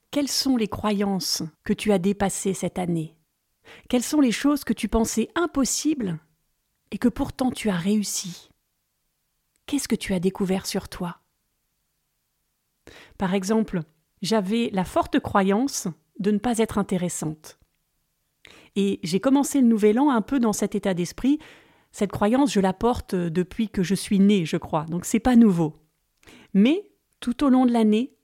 quelles 0.10 0.28
sont 0.28 0.58
les 0.58 0.68
croyances 0.68 1.44
que 1.64 1.74
tu 1.74 1.92
as 1.92 2.00
dépassées 2.00 2.56
cette 2.56 2.80
année? 2.80 3.16
Quelles 3.90 4.02
sont 4.02 4.22
les 4.22 4.32
choses 4.32 4.64
que 4.64 4.74
tu 4.74 4.88
pensais 4.88 5.30
impossibles 5.36 6.20
et 6.92 6.98
que 6.98 7.08
pourtant 7.08 7.52
tu 7.52 7.70
as 7.70 7.78
réussi 7.78 8.50
Qu'est-ce 9.66 9.90
que 9.90 9.96
tu 9.96 10.14
as 10.14 10.20
découvert 10.20 10.66
sur 10.66 10.88
toi? 10.88 11.20
Par 13.18 13.34
exemple, 13.34 13.82
j'avais 14.22 14.70
la 14.72 14.86
forte 14.86 15.20
croyance 15.20 15.88
de 16.20 16.32
ne 16.32 16.38
pas 16.38 16.58
être 16.60 16.78
intéressante. 16.78 17.60
Et 18.76 19.00
j'ai 19.04 19.20
commencé 19.20 19.60
le 19.60 19.68
nouvel 19.68 20.00
an 20.00 20.10
un 20.10 20.22
peu 20.22 20.40
dans 20.40 20.54
cet 20.54 20.74
état 20.74 20.94
d'esprit. 20.94 21.40
Cette 21.92 22.12
croyance, 22.12 22.54
je 22.54 22.60
la 22.60 22.74
porte 22.74 23.14
depuis 23.14 23.70
que 23.70 23.84
je 23.84 23.96
suis 23.96 24.20
née, 24.20 24.46
je 24.46 24.58
crois, 24.58 24.86
donc 24.86 25.04
c'est 25.04 25.20
pas 25.20 25.36
nouveau. 25.36 25.76
Mais 26.54 26.90
tout 27.20 27.44
au 27.44 27.50
long 27.50 27.66
de 27.66 27.74
l'année, 27.74 28.16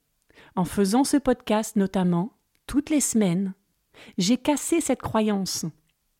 en 0.55 0.65
faisant 0.65 1.03
ce 1.03 1.17
podcast 1.17 1.75
notamment, 1.75 2.37
toutes 2.67 2.89
les 2.89 3.01
semaines, 3.01 3.53
j'ai 4.17 4.37
cassé 4.37 4.79
cette 4.79 5.01
croyance. 5.01 5.65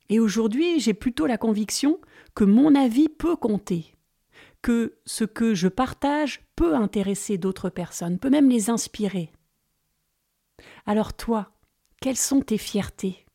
Et 0.10 0.20
aujourd'hui, 0.20 0.80
j'ai 0.80 0.94
plutôt 0.94 1.26
la 1.26 1.38
conviction 1.38 2.00
que 2.36 2.44
mon 2.44 2.76
avis 2.76 3.10
peut 3.10 3.36
compter, 3.36 3.96
que 4.62 4.98
ce 5.06 5.24
que 5.24 5.54
je 5.54 5.68
partage 5.68 6.42
peut 6.56 6.76
intéresser 6.76 7.38
d'autres 7.38 7.70
personnes, 7.70 8.20
peut 8.20 8.30
même 8.30 8.50
les 8.50 8.70
inspirer. 8.70 9.32
Alors 10.86 11.14
toi, 11.14 11.52
quelles 12.02 12.18
sont 12.18 12.42
tes 12.42 12.58
fiertés? 12.58 13.26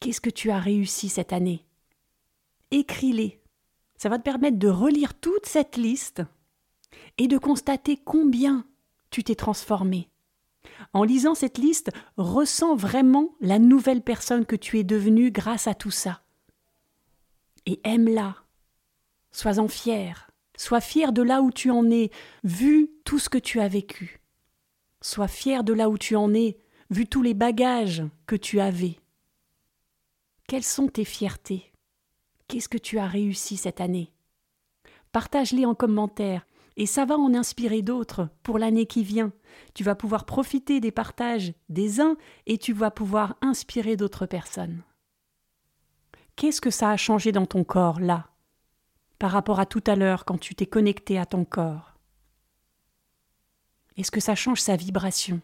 Qu'est-ce 0.00 0.20
que 0.20 0.30
tu 0.30 0.50
as 0.50 0.58
réussi 0.58 1.08
cette 1.08 1.32
année? 1.32 1.64
Écris-les. 2.70 3.40
Ça 3.96 4.08
va 4.08 4.18
te 4.18 4.22
permettre 4.22 4.58
de 4.58 4.68
relire 4.68 5.14
toute 5.14 5.46
cette 5.46 5.76
liste 5.76 6.22
et 7.18 7.26
de 7.26 7.36
constater 7.36 7.96
combien 7.96 8.64
tu 9.10 9.24
t'es 9.24 9.34
transformé. 9.34 10.08
En 10.92 11.04
lisant 11.04 11.34
cette 11.34 11.58
liste, 11.58 11.90
ressens 12.16 12.76
vraiment 12.76 13.34
la 13.40 13.58
nouvelle 13.58 14.02
personne 14.02 14.46
que 14.46 14.56
tu 14.56 14.78
es 14.78 14.84
devenue 14.84 15.30
grâce 15.30 15.66
à 15.66 15.74
tout 15.74 15.90
ça. 15.90 16.22
Et 17.66 17.80
aime-la. 17.84 18.36
Sois-en 19.30 19.68
fier. 19.68 20.30
Sois 20.56 20.80
fier 20.80 21.12
de 21.12 21.22
là 21.22 21.42
où 21.42 21.52
tu 21.52 21.70
en 21.70 21.90
es, 21.90 22.10
vu 22.42 22.90
tout 23.04 23.18
ce 23.18 23.28
que 23.28 23.38
tu 23.38 23.60
as 23.60 23.68
vécu. 23.68 24.20
Sois 25.00 25.28
fier 25.28 25.62
de 25.62 25.72
là 25.72 25.88
où 25.88 25.98
tu 25.98 26.16
en 26.16 26.34
es, 26.34 26.58
vu 26.90 27.06
tous 27.06 27.22
les 27.22 27.34
bagages 27.34 28.04
que 28.26 28.36
tu 28.36 28.58
avais. 28.58 28.98
Quelles 30.48 30.64
sont 30.64 30.88
tes 30.88 31.04
fiertés? 31.04 31.72
Qu'est-ce 32.48 32.68
que 32.68 32.78
tu 32.78 32.98
as 32.98 33.06
réussi 33.06 33.56
cette 33.56 33.80
année? 33.80 34.10
Partage-les 35.12 35.66
en 35.66 35.74
commentaire 35.74 36.46
et 36.78 36.86
ça 36.86 37.04
va 37.04 37.18
en 37.18 37.34
inspirer 37.34 37.82
d'autres 37.82 38.30
pour 38.44 38.58
l'année 38.58 38.86
qui 38.86 39.02
vient. 39.02 39.32
Tu 39.74 39.82
vas 39.82 39.96
pouvoir 39.96 40.24
profiter 40.24 40.80
des 40.80 40.92
partages 40.92 41.52
des 41.68 42.00
uns 42.00 42.16
et 42.46 42.56
tu 42.56 42.72
vas 42.72 42.92
pouvoir 42.92 43.36
inspirer 43.42 43.96
d'autres 43.96 44.26
personnes. 44.26 44.82
Qu'est-ce 46.36 46.60
que 46.60 46.70
ça 46.70 46.90
a 46.90 46.96
changé 46.96 47.32
dans 47.32 47.46
ton 47.46 47.64
corps 47.64 48.00
là 48.00 48.30
par 49.18 49.32
rapport 49.32 49.58
à 49.58 49.66
tout 49.66 49.82
à 49.88 49.96
l'heure 49.96 50.24
quand 50.24 50.38
tu 50.38 50.54
t'es 50.54 50.66
connecté 50.66 51.18
à 51.18 51.26
ton 51.26 51.44
corps? 51.44 51.94
Est-ce 53.96 54.12
que 54.12 54.20
ça 54.20 54.36
change 54.36 54.60
sa 54.60 54.76
vibration? 54.76 55.40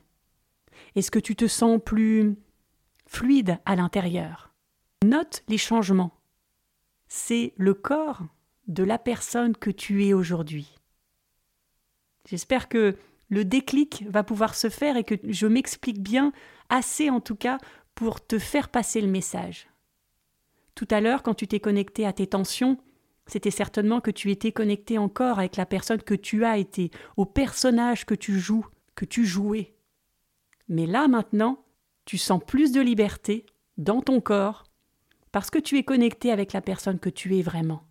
Est-ce 0.95 1.11
que 1.11 1.19
tu 1.19 1.35
te 1.35 1.49
sens 1.49 1.81
plus 1.85 2.37
fluide 3.09 3.59
à 3.65 3.75
l'intérieur? 3.75 4.55
Note 5.05 5.43
les 5.49 5.59
changements. 5.59 6.13
C'est 7.09 7.55
le 7.57 7.75
corps 7.75 8.23
de 8.69 8.85
la 8.85 8.99
personne 8.99 9.57
que 9.57 9.71
tu 9.71 10.07
es 10.07 10.13
aujourd'hui. 10.13 10.77
J'espère 12.27 12.69
que 12.69 12.97
le 13.29 13.45
déclic 13.45 14.05
va 14.09 14.23
pouvoir 14.23 14.55
se 14.55 14.69
faire 14.69 14.97
et 14.97 15.05
que 15.05 15.15
je 15.25 15.47
m'explique 15.47 16.03
bien, 16.03 16.33
assez 16.69 17.11
en 17.11 17.21
tout 17.21 17.37
cas, 17.37 17.59
pour 17.95 18.25
te 18.25 18.39
faire 18.39 18.69
passer 18.69 19.01
le 19.01 19.09
message. 19.09 19.69
Tout 20.75 20.89
à 20.91 21.01
l'heure, 21.01 21.23
quand 21.23 21.35
tu 21.35 21.47
t'es 21.47 21.61
connecté 21.61 22.07
à 22.07 22.13
tes 22.13 22.27
tensions, 22.27 22.79
c'était 23.27 23.51
certainement 23.51 24.01
que 24.01 24.11
tu 24.11 24.31
étais 24.31 24.53
connecté 24.53 24.99
encore 24.99 25.39
avec 25.39 25.57
la 25.57 25.67
personne 25.67 26.03
que 26.03 26.15
tu 26.15 26.45
as 26.45 26.59
été, 26.59 26.91
au 27.17 27.25
personnage 27.25 28.05
que 28.05 28.15
tu 28.15 28.39
joues, 28.39 28.67
que 28.95 29.05
tu 29.05 29.25
jouais. 29.25 29.75
Mais 30.69 30.87
là 30.87 31.09
maintenant, 31.09 31.65
tu 32.05 32.19
sens 32.19 32.41
plus 32.45 32.73
de 32.73 32.81
liberté 32.81 33.47
dans 33.79 34.01
ton 34.01 34.21
corps 34.21 34.65
parce 35.33 35.51
que 35.51 35.59
tu 35.59 35.79
es 35.79 35.85
connecté 35.85 36.31
avec 36.31 36.53
la 36.53 36.61
personne 36.61 36.99
que 36.99 37.11
tu 37.11 37.37
es 37.37 37.43
vraiment. 37.43 37.83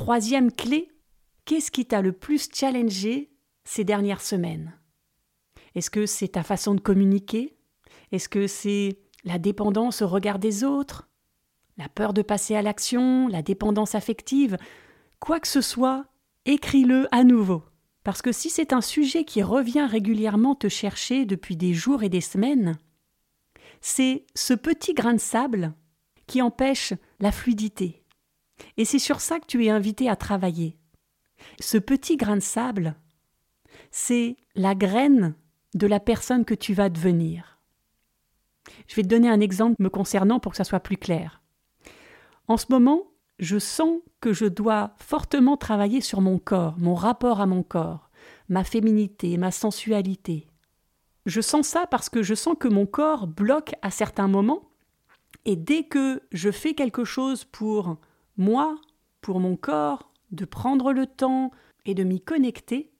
Troisième 0.00 0.50
clé, 0.50 0.90
qu'est-ce 1.44 1.70
qui 1.70 1.84
t'a 1.84 2.00
le 2.00 2.12
plus 2.12 2.48
challengé 2.50 3.30
ces 3.64 3.84
dernières 3.84 4.22
semaines? 4.22 4.72
Est-ce 5.74 5.90
que 5.90 6.06
c'est 6.06 6.28
ta 6.28 6.42
façon 6.42 6.74
de 6.74 6.80
communiquer? 6.80 7.58
Est-ce 8.10 8.30
que 8.30 8.46
c'est 8.46 8.98
la 9.24 9.38
dépendance 9.38 10.00
au 10.00 10.08
regard 10.08 10.38
des 10.38 10.64
autres? 10.64 11.10
La 11.76 11.90
peur 11.90 12.14
de 12.14 12.22
passer 12.22 12.56
à 12.56 12.62
l'action? 12.62 13.28
La 13.28 13.42
dépendance 13.42 13.94
affective? 13.94 14.56
Quoi 15.18 15.38
que 15.38 15.46
ce 15.46 15.60
soit, 15.60 16.06
écris-le 16.46 17.06
à 17.14 17.22
nouveau. 17.22 17.62
Parce 18.02 18.22
que 18.22 18.32
si 18.32 18.48
c'est 18.48 18.72
un 18.72 18.80
sujet 18.80 19.24
qui 19.24 19.42
revient 19.42 19.86
régulièrement 19.86 20.54
te 20.54 20.70
chercher 20.70 21.26
depuis 21.26 21.58
des 21.58 21.74
jours 21.74 22.02
et 22.02 22.08
des 22.08 22.22
semaines, 22.22 22.78
c'est 23.82 24.24
ce 24.34 24.54
petit 24.54 24.94
grain 24.94 25.12
de 25.12 25.20
sable 25.20 25.74
qui 26.26 26.40
empêche 26.40 26.94
la 27.20 27.32
fluidité. 27.32 27.99
Et 28.76 28.84
c'est 28.84 28.98
sur 28.98 29.20
ça 29.20 29.40
que 29.40 29.46
tu 29.46 29.64
es 29.64 29.70
invité 29.70 30.08
à 30.08 30.16
travailler. 30.16 30.76
Ce 31.60 31.78
petit 31.78 32.16
grain 32.16 32.36
de 32.36 32.40
sable, 32.42 32.94
c'est 33.90 34.36
la 34.54 34.74
graine 34.74 35.34
de 35.74 35.86
la 35.86 36.00
personne 36.00 36.44
que 36.44 36.54
tu 36.54 36.74
vas 36.74 36.88
devenir. 36.88 37.58
Je 38.86 38.94
vais 38.94 39.02
te 39.02 39.08
donner 39.08 39.28
un 39.28 39.40
exemple 39.40 39.76
me 39.82 39.88
concernant 39.88 40.40
pour 40.40 40.52
que 40.52 40.56
ça 40.56 40.64
soit 40.64 40.80
plus 40.80 40.96
clair. 40.96 41.42
En 42.48 42.56
ce 42.56 42.66
moment, 42.70 43.04
je 43.38 43.58
sens 43.58 44.00
que 44.20 44.32
je 44.32 44.44
dois 44.44 44.94
fortement 44.98 45.56
travailler 45.56 46.00
sur 46.00 46.20
mon 46.20 46.38
corps, 46.38 46.76
mon 46.78 46.94
rapport 46.94 47.40
à 47.40 47.46
mon 47.46 47.62
corps, 47.62 48.10
ma 48.48 48.64
féminité, 48.64 49.38
ma 49.38 49.50
sensualité. 49.50 50.46
Je 51.26 51.40
sens 51.40 51.68
ça 51.68 51.86
parce 51.86 52.08
que 52.08 52.22
je 52.22 52.34
sens 52.34 52.56
que 52.58 52.68
mon 52.68 52.86
corps 52.86 53.26
bloque 53.26 53.74
à 53.82 53.90
certains 53.90 54.28
moments, 54.28 54.68
et 55.44 55.56
dès 55.56 55.84
que 55.84 56.22
je 56.32 56.50
fais 56.50 56.74
quelque 56.74 57.04
chose 57.04 57.44
pour 57.44 57.96
moi, 58.40 58.80
pour 59.20 59.38
mon 59.38 59.54
corps, 59.54 60.10
de 60.30 60.46
prendre 60.46 60.92
le 60.92 61.06
temps 61.06 61.50
et 61.84 61.94
de 61.94 62.04
m'y 62.04 62.22
connecter, 62.22 62.90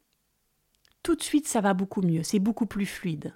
tout 1.02 1.16
de 1.16 1.23
suite 1.23 1.49
ça 1.49 1.62
va 1.62 1.73
beaucoup 1.73 2.02
mieux, 2.02 2.23
c'est 2.23 2.38
beaucoup 2.38 2.66
plus 2.66 2.85
fluide. 2.85 3.35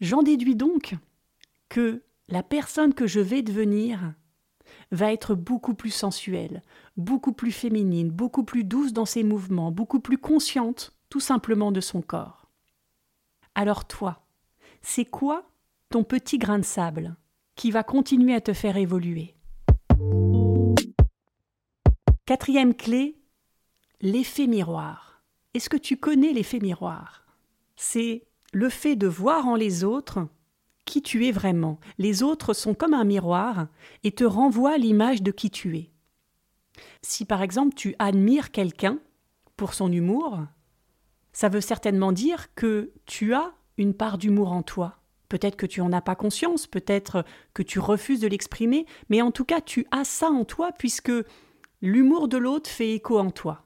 J'en 0.00 0.22
déduis 0.22 0.56
donc 0.56 0.94
que 1.68 2.02
la 2.28 2.42
personne 2.42 2.94
que 2.94 3.06
je 3.06 3.20
vais 3.20 3.42
devenir 3.42 4.14
va 4.92 5.12
être 5.12 5.34
beaucoup 5.34 5.74
plus 5.74 5.90
sensuelle, 5.90 6.62
beaucoup 6.96 7.32
plus 7.32 7.52
féminine, 7.52 8.10
beaucoup 8.10 8.44
plus 8.44 8.64
douce 8.64 8.94
dans 8.94 9.04
ses 9.04 9.22
mouvements, 9.22 9.70
beaucoup 9.70 10.00
plus 10.00 10.18
consciente 10.18 10.96
tout 11.10 11.20
simplement 11.20 11.70
de 11.70 11.82
son 11.82 12.00
corps. 12.00 12.48
Alors 13.54 13.86
toi, 13.86 14.26
c'est 14.80 15.04
quoi 15.04 15.44
ton 15.90 16.02
petit 16.02 16.38
grain 16.38 16.58
de 16.58 16.64
sable 16.64 17.14
qui 17.56 17.70
va 17.70 17.82
continuer 17.82 18.34
à 18.34 18.40
te 18.40 18.54
faire 18.54 18.78
évoluer? 18.78 19.34
Quatrième 22.30 22.76
clé, 22.76 23.16
l'effet 24.00 24.46
miroir. 24.46 25.20
Est-ce 25.52 25.68
que 25.68 25.76
tu 25.76 25.96
connais 25.96 26.32
l'effet 26.32 26.60
miroir? 26.60 27.26
C'est 27.74 28.24
le 28.52 28.68
fait 28.68 28.94
de 28.94 29.08
voir 29.08 29.48
en 29.48 29.56
les 29.56 29.82
autres 29.82 30.28
qui 30.84 31.02
tu 31.02 31.26
es 31.26 31.32
vraiment. 31.32 31.80
Les 31.98 32.22
autres 32.22 32.54
sont 32.54 32.72
comme 32.72 32.94
un 32.94 33.02
miroir 33.02 33.66
et 34.04 34.12
te 34.12 34.22
renvoient 34.22 34.78
l'image 34.78 35.24
de 35.24 35.32
qui 35.32 35.50
tu 35.50 35.76
es. 35.76 35.90
Si 37.02 37.24
par 37.24 37.42
exemple 37.42 37.74
tu 37.74 37.96
admires 37.98 38.52
quelqu'un 38.52 39.00
pour 39.56 39.74
son 39.74 39.90
humour, 39.90 40.38
ça 41.32 41.48
veut 41.48 41.60
certainement 41.60 42.12
dire 42.12 42.54
que 42.54 42.92
tu 43.06 43.34
as 43.34 43.52
une 43.76 43.92
part 43.92 44.18
d'humour 44.18 44.52
en 44.52 44.62
toi. 44.62 44.98
Peut-être 45.28 45.56
que 45.56 45.66
tu 45.66 45.80
n'en 45.80 45.92
as 45.92 46.00
pas 46.00 46.14
conscience, 46.14 46.68
peut-être 46.68 47.24
que 47.54 47.64
tu 47.64 47.80
refuses 47.80 48.20
de 48.20 48.28
l'exprimer, 48.28 48.86
mais 49.08 49.20
en 49.20 49.32
tout 49.32 49.44
cas 49.44 49.60
tu 49.60 49.84
as 49.90 50.04
ça 50.04 50.28
en 50.28 50.44
toi 50.44 50.70
puisque 50.78 51.10
l'humour 51.82 52.28
de 52.28 52.36
l'autre 52.36 52.68
fait 52.68 52.94
écho 52.94 53.18
en 53.18 53.30
toi. 53.30 53.64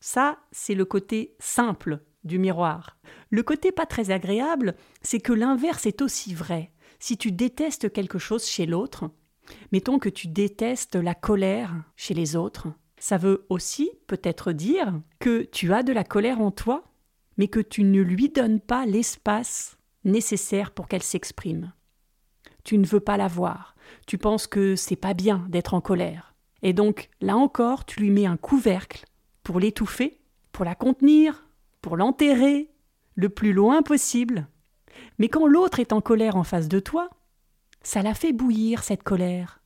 Ça, 0.00 0.38
c'est 0.52 0.74
le 0.74 0.84
côté 0.84 1.34
simple 1.38 2.00
du 2.24 2.38
miroir. 2.38 2.98
Le 3.30 3.42
côté 3.42 3.72
pas 3.72 3.86
très 3.86 4.10
agréable, 4.10 4.76
c'est 5.02 5.20
que 5.20 5.32
l'inverse 5.32 5.86
est 5.86 6.02
aussi 6.02 6.34
vrai. 6.34 6.72
Si 6.98 7.16
tu 7.16 7.32
détestes 7.32 7.92
quelque 7.92 8.18
chose 8.18 8.46
chez 8.46 8.66
l'autre, 8.66 9.10
mettons 9.72 9.98
que 9.98 10.08
tu 10.08 10.28
détestes 10.28 10.96
la 10.96 11.14
colère 11.14 11.72
chez 11.96 12.14
les 12.14 12.36
autres, 12.36 12.68
ça 12.98 13.18
veut 13.18 13.46
aussi 13.48 13.90
peut-être 14.06 14.52
dire 14.52 15.00
que 15.18 15.42
tu 15.42 15.72
as 15.72 15.82
de 15.82 15.92
la 15.92 16.04
colère 16.04 16.40
en 16.40 16.50
toi, 16.50 16.84
mais 17.36 17.48
que 17.48 17.60
tu 17.60 17.84
ne 17.84 18.00
lui 18.00 18.30
donnes 18.30 18.60
pas 18.60 18.86
l'espace 18.86 19.76
nécessaire 20.04 20.70
pour 20.70 20.88
qu'elle 20.88 21.02
s'exprime. 21.02 21.72
Tu 22.64 22.78
ne 22.78 22.86
veux 22.86 23.00
pas 23.00 23.16
la 23.16 23.28
voir. 23.28 23.76
Tu 24.06 24.18
penses 24.18 24.46
que 24.46 24.76
c'est 24.76 24.96
pas 24.96 25.14
bien 25.14 25.46
d'être 25.48 25.74
en 25.74 25.80
colère. 25.80 26.35
Et 26.66 26.72
donc, 26.72 27.10
là 27.20 27.36
encore, 27.36 27.84
tu 27.84 28.00
lui 28.00 28.10
mets 28.10 28.26
un 28.26 28.36
couvercle 28.36 29.04
pour 29.44 29.60
l'étouffer, 29.60 30.18
pour 30.50 30.64
la 30.64 30.74
contenir, 30.74 31.48
pour 31.80 31.96
l'enterrer 31.96 32.72
le 33.14 33.28
plus 33.28 33.52
loin 33.52 33.82
possible. 33.82 34.48
Mais 35.20 35.28
quand 35.28 35.46
l'autre 35.46 35.78
est 35.78 35.92
en 35.92 36.00
colère 36.00 36.34
en 36.34 36.42
face 36.42 36.66
de 36.66 36.80
toi, 36.80 37.08
ça 37.82 38.02
la 38.02 38.14
fait 38.14 38.32
bouillir, 38.32 38.82
cette 38.82 39.04
colère. 39.04 39.60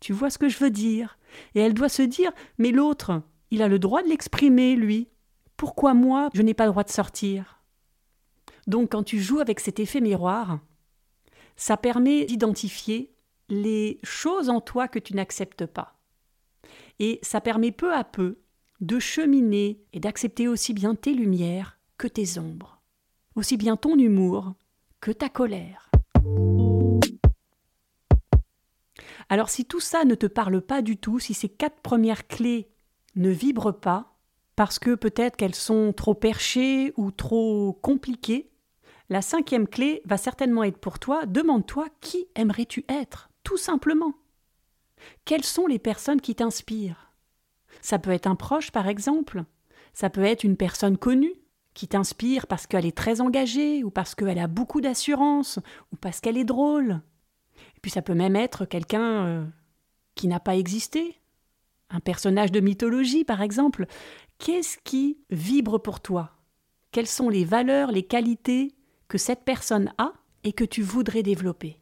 Tu 0.00 0.12
vois 0.12 0.30
ce 0.30 0.38
que 0.38 0.48
je 0.48 0.58
veux 0.58 0.72
dire? 0.72 1.16
Et 1.54 1.60
elle 1.60 1.74
doit 1.74 1.88
se 1.88 2.02
dire 2.02 2.32
Mais 2.58 2.72
l'autre, 2.72 3.22
il 3.52 3.62
a 3.62 3.68
le 3.68 3.78
droit 3.78 4.02
de 4.02 4.08
l'exprimer, 4.08 4.74
lui. 4.74 5.06
Pourquoi 5.56 5.94
moi, 5.94 6.28
je 6.34 6.42
n'ai 6.42 6.54
pas 6.54 6.64
le 6.64 6.72
droit 6.72 6.82
de 6.82 6.90
sortir? 6.90 7.62
Donc 8.66 8.90
quand 8.90 9.04
tu 9.04 9.20
joues 9.20 9.38
avec 9.38 9.60
cet 9.60 9.78
effet 9.78 10.00
miroir, 10.00 10.58
ça 11.54 11.76
permet 11.76 12.24
d'identifier 12.24 13.14
les 13.48 14.00
choses 14.02 14.50
en 14.50 14.60
toi 14.60 14.88
que 14.88 14.98
tu 14.98 15.14
n'acceptes 15.14 15.66
pas. 15.66 16.01
Et 16.98 17.18
ça 17.22 17.40
permet 17.40 17.72
peu 17.72 17.92
à 17.92 18.04
peu 18.04 18.38
de 18.80 18.98
cheminer 18.98 19.80
et 19.92 20.00
d'accepter 20.00 20.48
aussi 20.48 20.74
bien 20.74 20.94
tes 20.94 21.14
lumières 21.14 21.78
que 21.98 22.08
tes 22.08 22.38
ombres, 22.38 22.82
aussi 23.36 23.56
bien 23.56 23.76
ton 23.76 23.96
humour 23.96 24.54
que 25.00 25.10
ta 25.10 25.28
colère. 25.28 25.90
Alors 29.28 29.48
si 29.48 29.64
tout 29.64 29.80
ça 29.80 30.04
ne 30.04 30.14
te 30.14 30.26
parle 30.26 30.60
pas 30.60 30.82
du 30.82 30.96
tout, 30.96 31.18
si 31.18 31.32
ces 31.32 31.48
quatre 31.48 31.80
premières 31.80 32.26
clés 32.26 32.68
ne 33.14 33.30
vibrent 33.30 33.78
pas, 33.80 34.16
parce 34.56 34.78
que 34.78 34.94
peut-être 34.94 35.36
qu'elles 35.36 35.54
sont 35.54 35.92
trop 35.92 36.14
perchées 36.14 36.92
ou 36.96 37.10
trop 37.10 37.72
compliquées, 37.72 38.50
la 39.08 39.22
cinquième 39.22 39.68
clé 39.68 40.02
va 40.04 40.16
certainement 40.16 40.64
être 40.64 40.78
pour 40.78 40.98
toi, 40.98 41.26
demande-toi 41.26 41.86
qui 42.00 42.26
aimerais-tu 42.34 42.84
être, 42.88 43.30
tout 43.42 43.56
simplement. 43.56 44.14
Quelles 45.24 45.44
sont 45.44 45.66
les 45.66 45.78
personnes 45.78 46.20
qui 46.20 46.34
t'inspirent? 46.34 47.12
Ça 47.80 47.98
peut 47.98 48.10
être 48.10 48.26
un 48.26 48.34
proche, 48.34 48.70
par 48.70 48.88
exemple. 48.88 49.44
Ça 49.94 50.10
peut 50.10 50.24
être 50.24 50.44
une 50.44 50.56
personne 50.56 50.96
connue 50.96 51.34
qui 51.74 51.88
t'inspire 51.88 52.46
parce 52.46 52.66
qu'elle 52.66 52.86
est 52.86 52.96
très 52.96 53.20
engagée, 53.20 53.82
ou 53.82 53.90
parce 53.90 54.14
qu'elle 54.14 54.38
a 54.38 54.46
beaucoup 54.46 54.80
d'assurance, 54.80 55.58
ou 55.92 55.96
parce 55.96 56.20
qu'elle 56.20 56.36
est 56.36 56.44
drôle. 56.44 57.00
Et 57.76 57.80
puis 57.80 57.90
ça 57.90 58.02
peut 58.02 58.14
même 58.14 58.36
être 58.36 58.64
quelqu'un 58.64 59.26
euh, 59.26 59.44
qui 60.14 60.28
n'a 60.28 60.40
pas 60.40 60.56
existé. 60.56 61.18
Un 61.90 62.00
personnage 62.00 62.52
de 62.52 62.60
mythologie, 62.60 63.24
par 63.24 63.42
exemple. 63.42 63.86
Qu'est-ce 64.38 64.78
qui 64.78 65.18
vibre 65.30 65.80
pour 65.80 66.00
toi? 66.00 66.32
Quelles 66.90 67.06
sont 67.06 67.28
les 67.28 67.44
valeurs, 67.44 67.92
les 67.92 68.02
qualités 68.02 68.74
que 69.08 69.18
cette 69.18 69.44
personne 69.44 69.92
a 69.98 70.12
et 70.44 70.52
que 70.52 70.64
tu 70.64 70.82
voudrais 70.82 71.22
développer? 71.22 71.81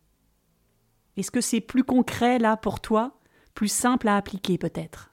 Est-ce 1.16 1.30
que 1.30 1.40
c'est 1.40 1.60
plus 1.60 1.84
concret 1.84 2.38
là 2.38 2.56
pour 2.56 2.80
toi, 2.80 3.20
plus 3.54 3.68
simple 3.68 4.08
à 4.08 4.16
appliquer 4.16 4.58
peut-être? 4.58 5.12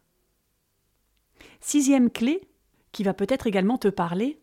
Sixième 1.60 2.10
clé, 2.10 2.41
qui 2.91 3.03
va 3.03 3.13
peut-être 3.13 3.47
également 3.47 3.77
te 3.77 3.88
parler, 3.88 4.39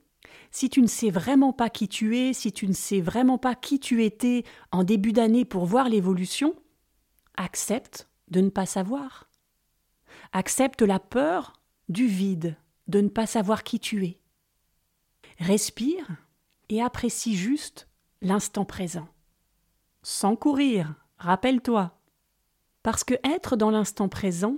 si 0.51 0.71
tu 0.71 0.83
ne 0.83 0.87
sais 0.87 1.11
vraiment 1.11 1.53
pas 1.53 1.71
qui 1.71 1.88
tu 1.88 2.17
es, 2.17 2.33
si 2.33 2.53
tu 2.53 2.67
ne 2.69 2.73
sais 2.73 3.01
vraiment 3.01 3.38
pas 3.38 3.55
qui 3.55 3.81
tu 3.81 4.05
étais 4.05 4.45
en 4.71 4.85
début 4.85 5.12
d'année 5.12 5.45
pour 5.45 5.64
voir 5.67 5.88
l'évolution, 5.88 6.55
accepte 7.37 8.09
de 8.29 8.40
ne 8.40 8.51
pas 8.51 8.67
savoir. 8.67 9.29
Accepte 10.33 10.83
la 10.83 11.01
peur 11.01 11.61
du 11.88 12.07
vide, 12.07 12.57
de 12.87 13.01
ne 13.01 13.09
pas 13.09 13.27
savoir 13.27 13.64
qui 13.64 13.81
tu 13.81 14.05
es. 14.05 14.21
Respire 15.38 16.07
et 16.69 16.83
apprécie 16.83 17.37
juste 17.37 17.88
l'instant 18.23 18.64
présent. 18.64 19.09
Sans 20.03 20.37
courir, 20.37 20.95
rappelle-toi. 21.18 21.92
Parce 22.83 23.05
que 23.05 23.14
être 23.24 23.57
dans 23.57 23.70
l'instant 23.70 24.09
présent, 24.09 24.57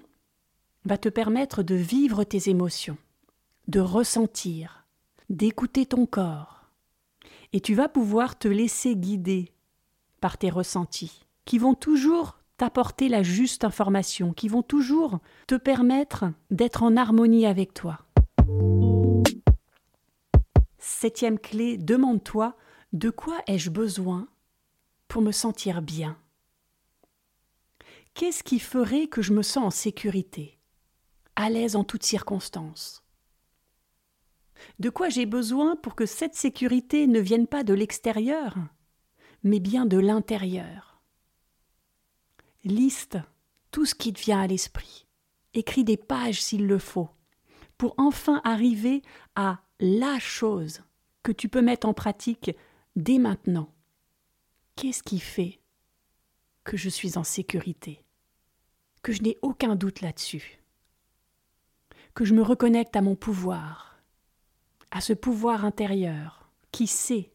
va 0.84 0.98
te 0.98 1.08
permettre 1.08 1.62
de 1.62 1.74
vivre 1.74 2.24
tes 2.24 2.48
émotions, 2.48 2.96
de 3.68 3.80
ressentir, 3.80 4.84
d'écouter 5.30 5.86
ton 5.86 6.06
corps. 6.06 6.64
Et 7.52 7.60
tu 7.60 7.74
vas 7.74 7.88
pouvoir 7.88 8.38
te 8.38 8.48
laisser 8.48 8.96
guider 8.96 9.52
par 10.20 10.38
tes 10.38 10.50
ressentis, 10.50 11.24
qui 11.44 11.58
vont 11.58 11.74
toujours 11.74 12.38
t'apporter 12.56 13.08
la 13.08 13.22
juste 13.22 13.64
information, 13.64 14.32
qui 14.32 14.48
vont 14.48 14.62
toujours 14.62 15.18
te 15.46 15.56
permettre 15.56 16.24
d'être 16.50 16.82
en 16.82 16.96
harmonie 16.96 17.46
avec 17.46 17.74
toi. 17.74 17.98
Septième 20.78 21.38
clé, 21.38 21.76
demande-toi 21.76 22.56
de 22.92 23.10
quoi 23.10 23.38
ai-je 23.46 23.70
besoin 23.70 24.28
pour 25.08 25.20
me 25.20 25.32
sentir 25.32 25.82
bien? 25.82 26.16
Qu'est-ce 28.16 28.42
qui 28.42 28.60
ferait 28.60 29.08
que 29.08 29.20
je 29.20 29.34
me 29.34 29.42
sens 29.42 29.66
en 29.66 29.70
sécurité 29.70 30.58
à 31.36 31.50
l'aise 31.50 31.76
en 31.76 31.84
toutes 31.84 32.02
circonstances? 32.02 33.04
De 34.78 34.88
quoi 34.88 35.10
j'ai 35.10 35.26
besoin 35.26 35.76
pour 35.76 35.94
que 35.94 36.06
cette 36.06 36.34
sécurité 36.34 37.06
ne 37.08 37.20
vienne 37.20 37.46
pas 37.46 37.62
de 37.62 37.74
l'extérieur, 37.74 38.56
mais 39.42 39.60
bien 39.60 39.84
de 39.84 39.98
l'intérieur? 39.98 41.02
Liste 42.64 43.18
tout 43.70 43.84
ce 43.84 43.94
qui 43.94 44.14
te 44.14 44.20
vient 44.22 44.40
à 44.40 44.46
l'esprit. 44.46 45.06
Écris 45.52 45.84
des 45.84 45.98
pages 45.98 46.40
s'il 46.40 46.66
le 46.66 46.78
faut, 46.78 47.10
pour 47.76 47.94
enfin 47.98 48.40
arriver 48.44 49.02
à 49.34 49.60
la 49.78 50.18
chose 50.18 50.80
que 51.22 51.32
tu 51.32 51.50
peux 51.50 51.60
mettre 51.60 51.86
en 51.86 51.92
pratique 51.92 52.50
dès 52.94 53.18
maintenant. 53.18 53.74
Qu'est-ce 54.74 55.02
qui 55.02 55.20
fait 55.20 55.60
que 56.64 56.78
je 56.78 56.88
suis 56.88 57.18
en 57.18 57.24
sécurité? 57.24 58.05
Que 59.06 59.12
je 59.12 59.22
n'ai 59.22 59.38
aucun 59.40 59.76
doute 59.76 60.00
là-dessus, 60.00 60.58
que 62.14 62.24
je 62.24 62.34
me 62.34 62.42
reconnecte 62.42 62.96
à 62.96 63.02
mon 63.02 63.14
pouvoir, 63.14 64.00
à 64.90 65.00
ce 65.00 65.12
pouvoir 65.12 65.64
intérieur 65.64 66.50
qui 66.72 66.88
sait 66.88 67.30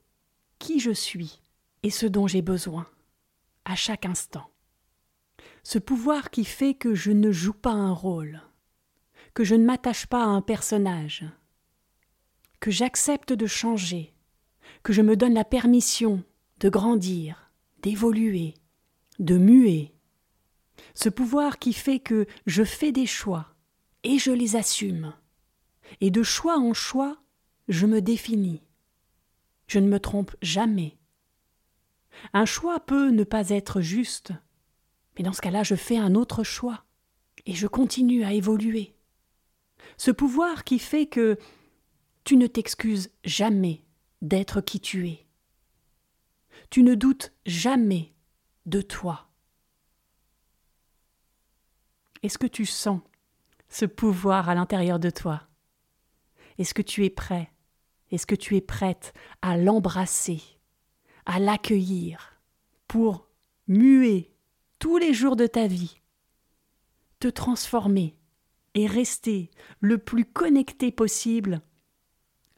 qui 0.59 0.81
je 0.81 0.91
suis 0.91 1.39
et 1.83 1.89
ce 1.89 2.05
dont 2.05 2.27
j'ai 2.27 2.41
besoin 2.41 2.87
à 3.63 3.75
chaque 3.75 4.05
instant. 4.05 4.51
Ce 5.63 5.79
pouvoir 5.79 6.29
qui 6.29 6.43
fait 6.43 6.73
que 6.73 6.93
je 6.93 7.13
ne 7.13 7.31
joue 7.31 7.53
pas 7.53 7.71
un 7.71 7.93
rôle, 7.93 8.41
que 9.33 9.45
je 9.45 9.55
ne 9.55 9.63
m'attache 9.63 10.07
pas 10.07 10.25
à 10.25 10.27
un 10.27 10.41
personnage, 10.41 11.23
que 12.59 12.69
j'accepte 12.69 13.31
de 13.31 13.47
changer, 13.47 14.13
que 14.83 14.91
je 14.91 15.01
me 15.01 15.15
donne 15.15 15.35
la 15.35 15.45
permission 15.45 16.21
de 16.59 16.67
grandir, 16.67 17.49
d'évoluer, 17.81 18.55
de 19.19 19.37
muer. 19.37 19.93
Ce 20.93 21.09
pouvoir 21.09 21.59
qui 21.59 21.73
fait 21.73 21.99
que 21.99 22.25
je 22.45 22.63
fais 22.63 22.91
des 22.91 23.05
choix 23.05 23.55
et 24.03 24.19
je 24.19 24.31
les 24.31 24.55
assume. 24.55 25.13
Et 25.99 26.11
de 26.11 26.23
choix 26.23 26.57
en 26.57 26.73
choix, 26.73 27.21
je 27.67 27.85
me 27.85 28.01
définis. 28.01 28.61
Je 29.67 29.79
ne 29.79 29.87
me 29.87 29.99
trompe 29.99 30.35
jamais. 30.41 30.97
Un 32.33 32.45
choix 32.45 32.79
peut 32.79 33.09
ne 33.09 33.23
pas 33.23 33.49
être 33.49 33.81
juste, 33.81 34.31
mais 35.17 35.23
dans 35.23 35.33
ce 35.33 35.41
cas-là, 35.41 35.63
je 35.63 35.75
fais 35.75 35.97
un 35.97 36.15
autre 36.15 36.43
choix 36.43 36.85
et 37.45 37.53
je 37.53 37.67
continue 37.67 38.23
à 38.23 38.33
évoluer. 38.33 38.95
Ce 39.97 40.11
pouvoir 40.11 40.63
qui 40.63 40.79
fait 40.79 41.05
que 41.05 41.37
tu 42.23 42.37
ne 42.37 42.47
t'excuses 42.47 43.11
jamais 43.23 43.83
d'être 44.21 44.61
qui 44.61 44.79
tu 44.79 45.09
es. 45.09 45.25
Tu 46.69 46.83
ne 46.83 46.95
doutes 46.95 47.33
jamais 47.45 48.13
de 48.65 48.81
toi. 48.81 49.30
Est-ce 52.23 52.37
que 52.37 52.47
tu 52.47 52.65
sens 52.65 53.01
ce 53.69 53.85
pouvoir 53.85 54.49
à 54.49 54.55
l'intérieur 54.55 54.99
de 54.99 55.09
toi? 55.09 55.43
Est-ce 56.57 56.73
que 56.73 56.81
tu 56.81 57.05
es 57.05 57.09
prêt? 57.09 57.51
Est-ce 58.11 58.27
que 58.27 58.35
tu 58.35 58.55
es 58.57 58.61
prête 58.61 59.13
à 59.41 59.57
l'embrasser, 59.57 60.41
à 61.25 61.39
l'accueillir 61.39 62.41
pour 62.87 63.27
muer 63.67 64.35
tous 64.79 64.97
les 64.97 65.13
jours 65.13 65.35
de 65.35 65.47
ta 65.47 65.65
vie, 65.67 66.01
te 67.19 67.27
transformer 67.27 68.17
et 68.73 68.85
rester 68.85 69.49
le 69.79 69.97
plus 69.97 70.25
connecté 70.25 70.91
possible 70.91 71.61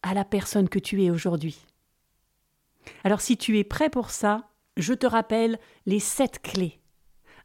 à 0.01 0.13
la 0.13 0.25
personne 0.25 0.69
que 0.69 0.79
tu 0.79 1.03
es 1.03 1.09
aujourd'hui? 1.09 1.65
Alors 3.03 3.21
si 3.21 3.37
tu 3.37 3.59
es 3.59 3.63
prêt 3.63 3.89
pour 3.89 4.09
ça, 4.09 4.49
je 4.75 4.93
te 4.93 5.05
rappelle 5.05 5.59
les 5.85 5.99
sept 5.99 6.41
clés. 6.41 6.81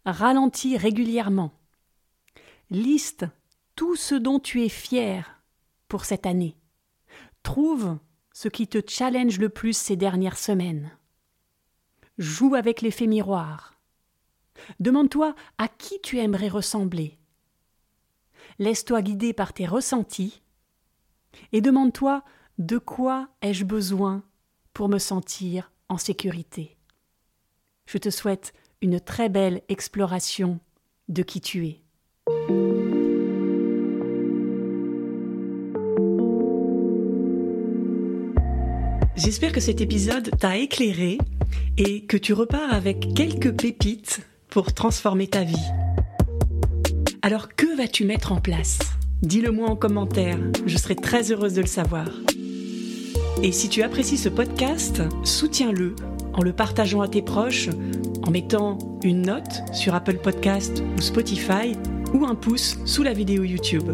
Ralentis 0.04 0.76
régulièrement. 0.76 1.52
Liste 2.70 3.24
tout 3.76 3.96
ce 3.96 4.14
dont 4.14 4.40
tu 4.40 4.62
es 4.62 4.68
fier 4.68 5.42
pour 5.88 6.04
cette 6.04 6.26
année. 6.26 6.54
Trouve 7.42 7.98
ce 8.34 8.48
qui 8.48 8.68
te 8.68 8.78
challenge 8.86 9.38
le 9.38 9.48
plus 9.48 9.76
ces 9.76 9.96
dernières 9.96 10.36
semaines. 10.36 10.90
Joue 12.18 12.54
avec 12.54 12.82
l'effet 12.82 13.06
miroir. 13.06 13.80
Demande-toi 14.80 15.34
à 15.56 15.68
qui 15.68 15.98
tu 16.02 16.18
aimerais 16.18 16.48
ressembler. 16.48 17.18
Laisse-toi 18.58 19.00
guider 19.00 19.32
par 19.32 19.54
tes 19.54 19.66
ressentis 19.66 20.42
et 21.52 21.62
demande-toi 21.62 22.22
de 22.58 22.76
quoi 22.76 23.28
ai-je 23.40 23.64
besoin 23.64 24.24
pour 24.74 24.90
me 24.90 24.98
sentir 24.98 25.72
en 25.88 25.96
sécurité. 25.96 26.76
Je 27.86 27.96
te 27.96 28.10
souhaite 28.10 28.52
une 28.82 29.00
très 29.00 29.30
belle 29.30 29.62
exploration 29.68 30.60
de 31.08 31.22
qui 31.22 31.40
tu 31.40 31.66
es. 31.66 31.82
J'espère 39.16 39.52
que 39.52 39.60
cet 39.60 39.80
épisode 39.80 40.30
t'a 40.38 40.56
éclairé 40.56 41.18
et 41.76 42.04
que 42.04 42.16
tu 42.16 42.32
repars 42.32 42.72
avec 42.72 43.14
quelques 43.14 43.52
pépites 43.52 44.20
pour 44.48 44.72
transformer 44.72 45.26
ta 45.26 45.42
vie. 45.42 45.54
Alors 47.22 47.48
que 47.54 47.76
vas-tu 47.76 48.04
mettre 48.04 48.32
en 48.32 48.40
place? 48.40 48.78
Dis-le 49.22 49.50
moi 49.50 49.68
en 49.68 49.76
commentaire, 49.76 50.38
je 50.66 50.78
serai 50.78 50.96
très 50.96 51.32
heureuse 51.32 51.54
de 51.54 51.60
le 51.60 51.66
savoir. 51.66 52.08
Et 53.42 53.52
si 53.52 53.68
tu 53.68 53.82
apprécies 53.82 54.16
ce 54.16 54.28
podcast, 54.28 55.02
soutiens-le 55.24 55.94
en 56.32 56.42
le 56.42 56.52
partageant 56.52 57.00
à 57.00 57.08
tes 57.08 57.22
proches, 57.22 57.68
en 58.24 58.30
mettant 58.30 58.78
une 59.02 59.22
note 59.22 59.62
sur 59.72 59.94
Apple 59.94 60.18
Podcast 60.18 60.82
ou 60.96 61.00
Spotify 61.00 61.76
ou 62.14 62.24
un 62.24 62.34
pouce 62.34 62.78
sous 62.84 63.02
la 63.02 63.12
vidéo 63.12 63.44
YouTube. 63.44 63.90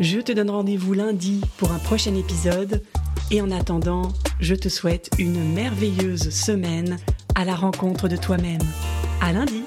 Je 0.00 0.20
te 0.20 0.32
donne 0.32 0.50
rendez-vous 0.50 0.92
lundi 0.92 1.40
pour 1.56 1.72
un 1.72 1.78
prochain 1.78 2.14
épisode 2.14 2.82
et 3.30 3.40
en 3.40 3.50
attendant, 3.50 4.12
je 4.40 4.54
te 4.54 4.68
souhaite 4.68 5.10
une 5.18 5.52
merveilleuse 5.54 6.30
semaine 6.30 6.98
à 7.34 7.44
la 7.44 7.54
rencontre 7.54 8.08
de 8.08 8.16
toi-même. 8.16 8.62
À 9.20 9.32
lundi! 9.32 9.64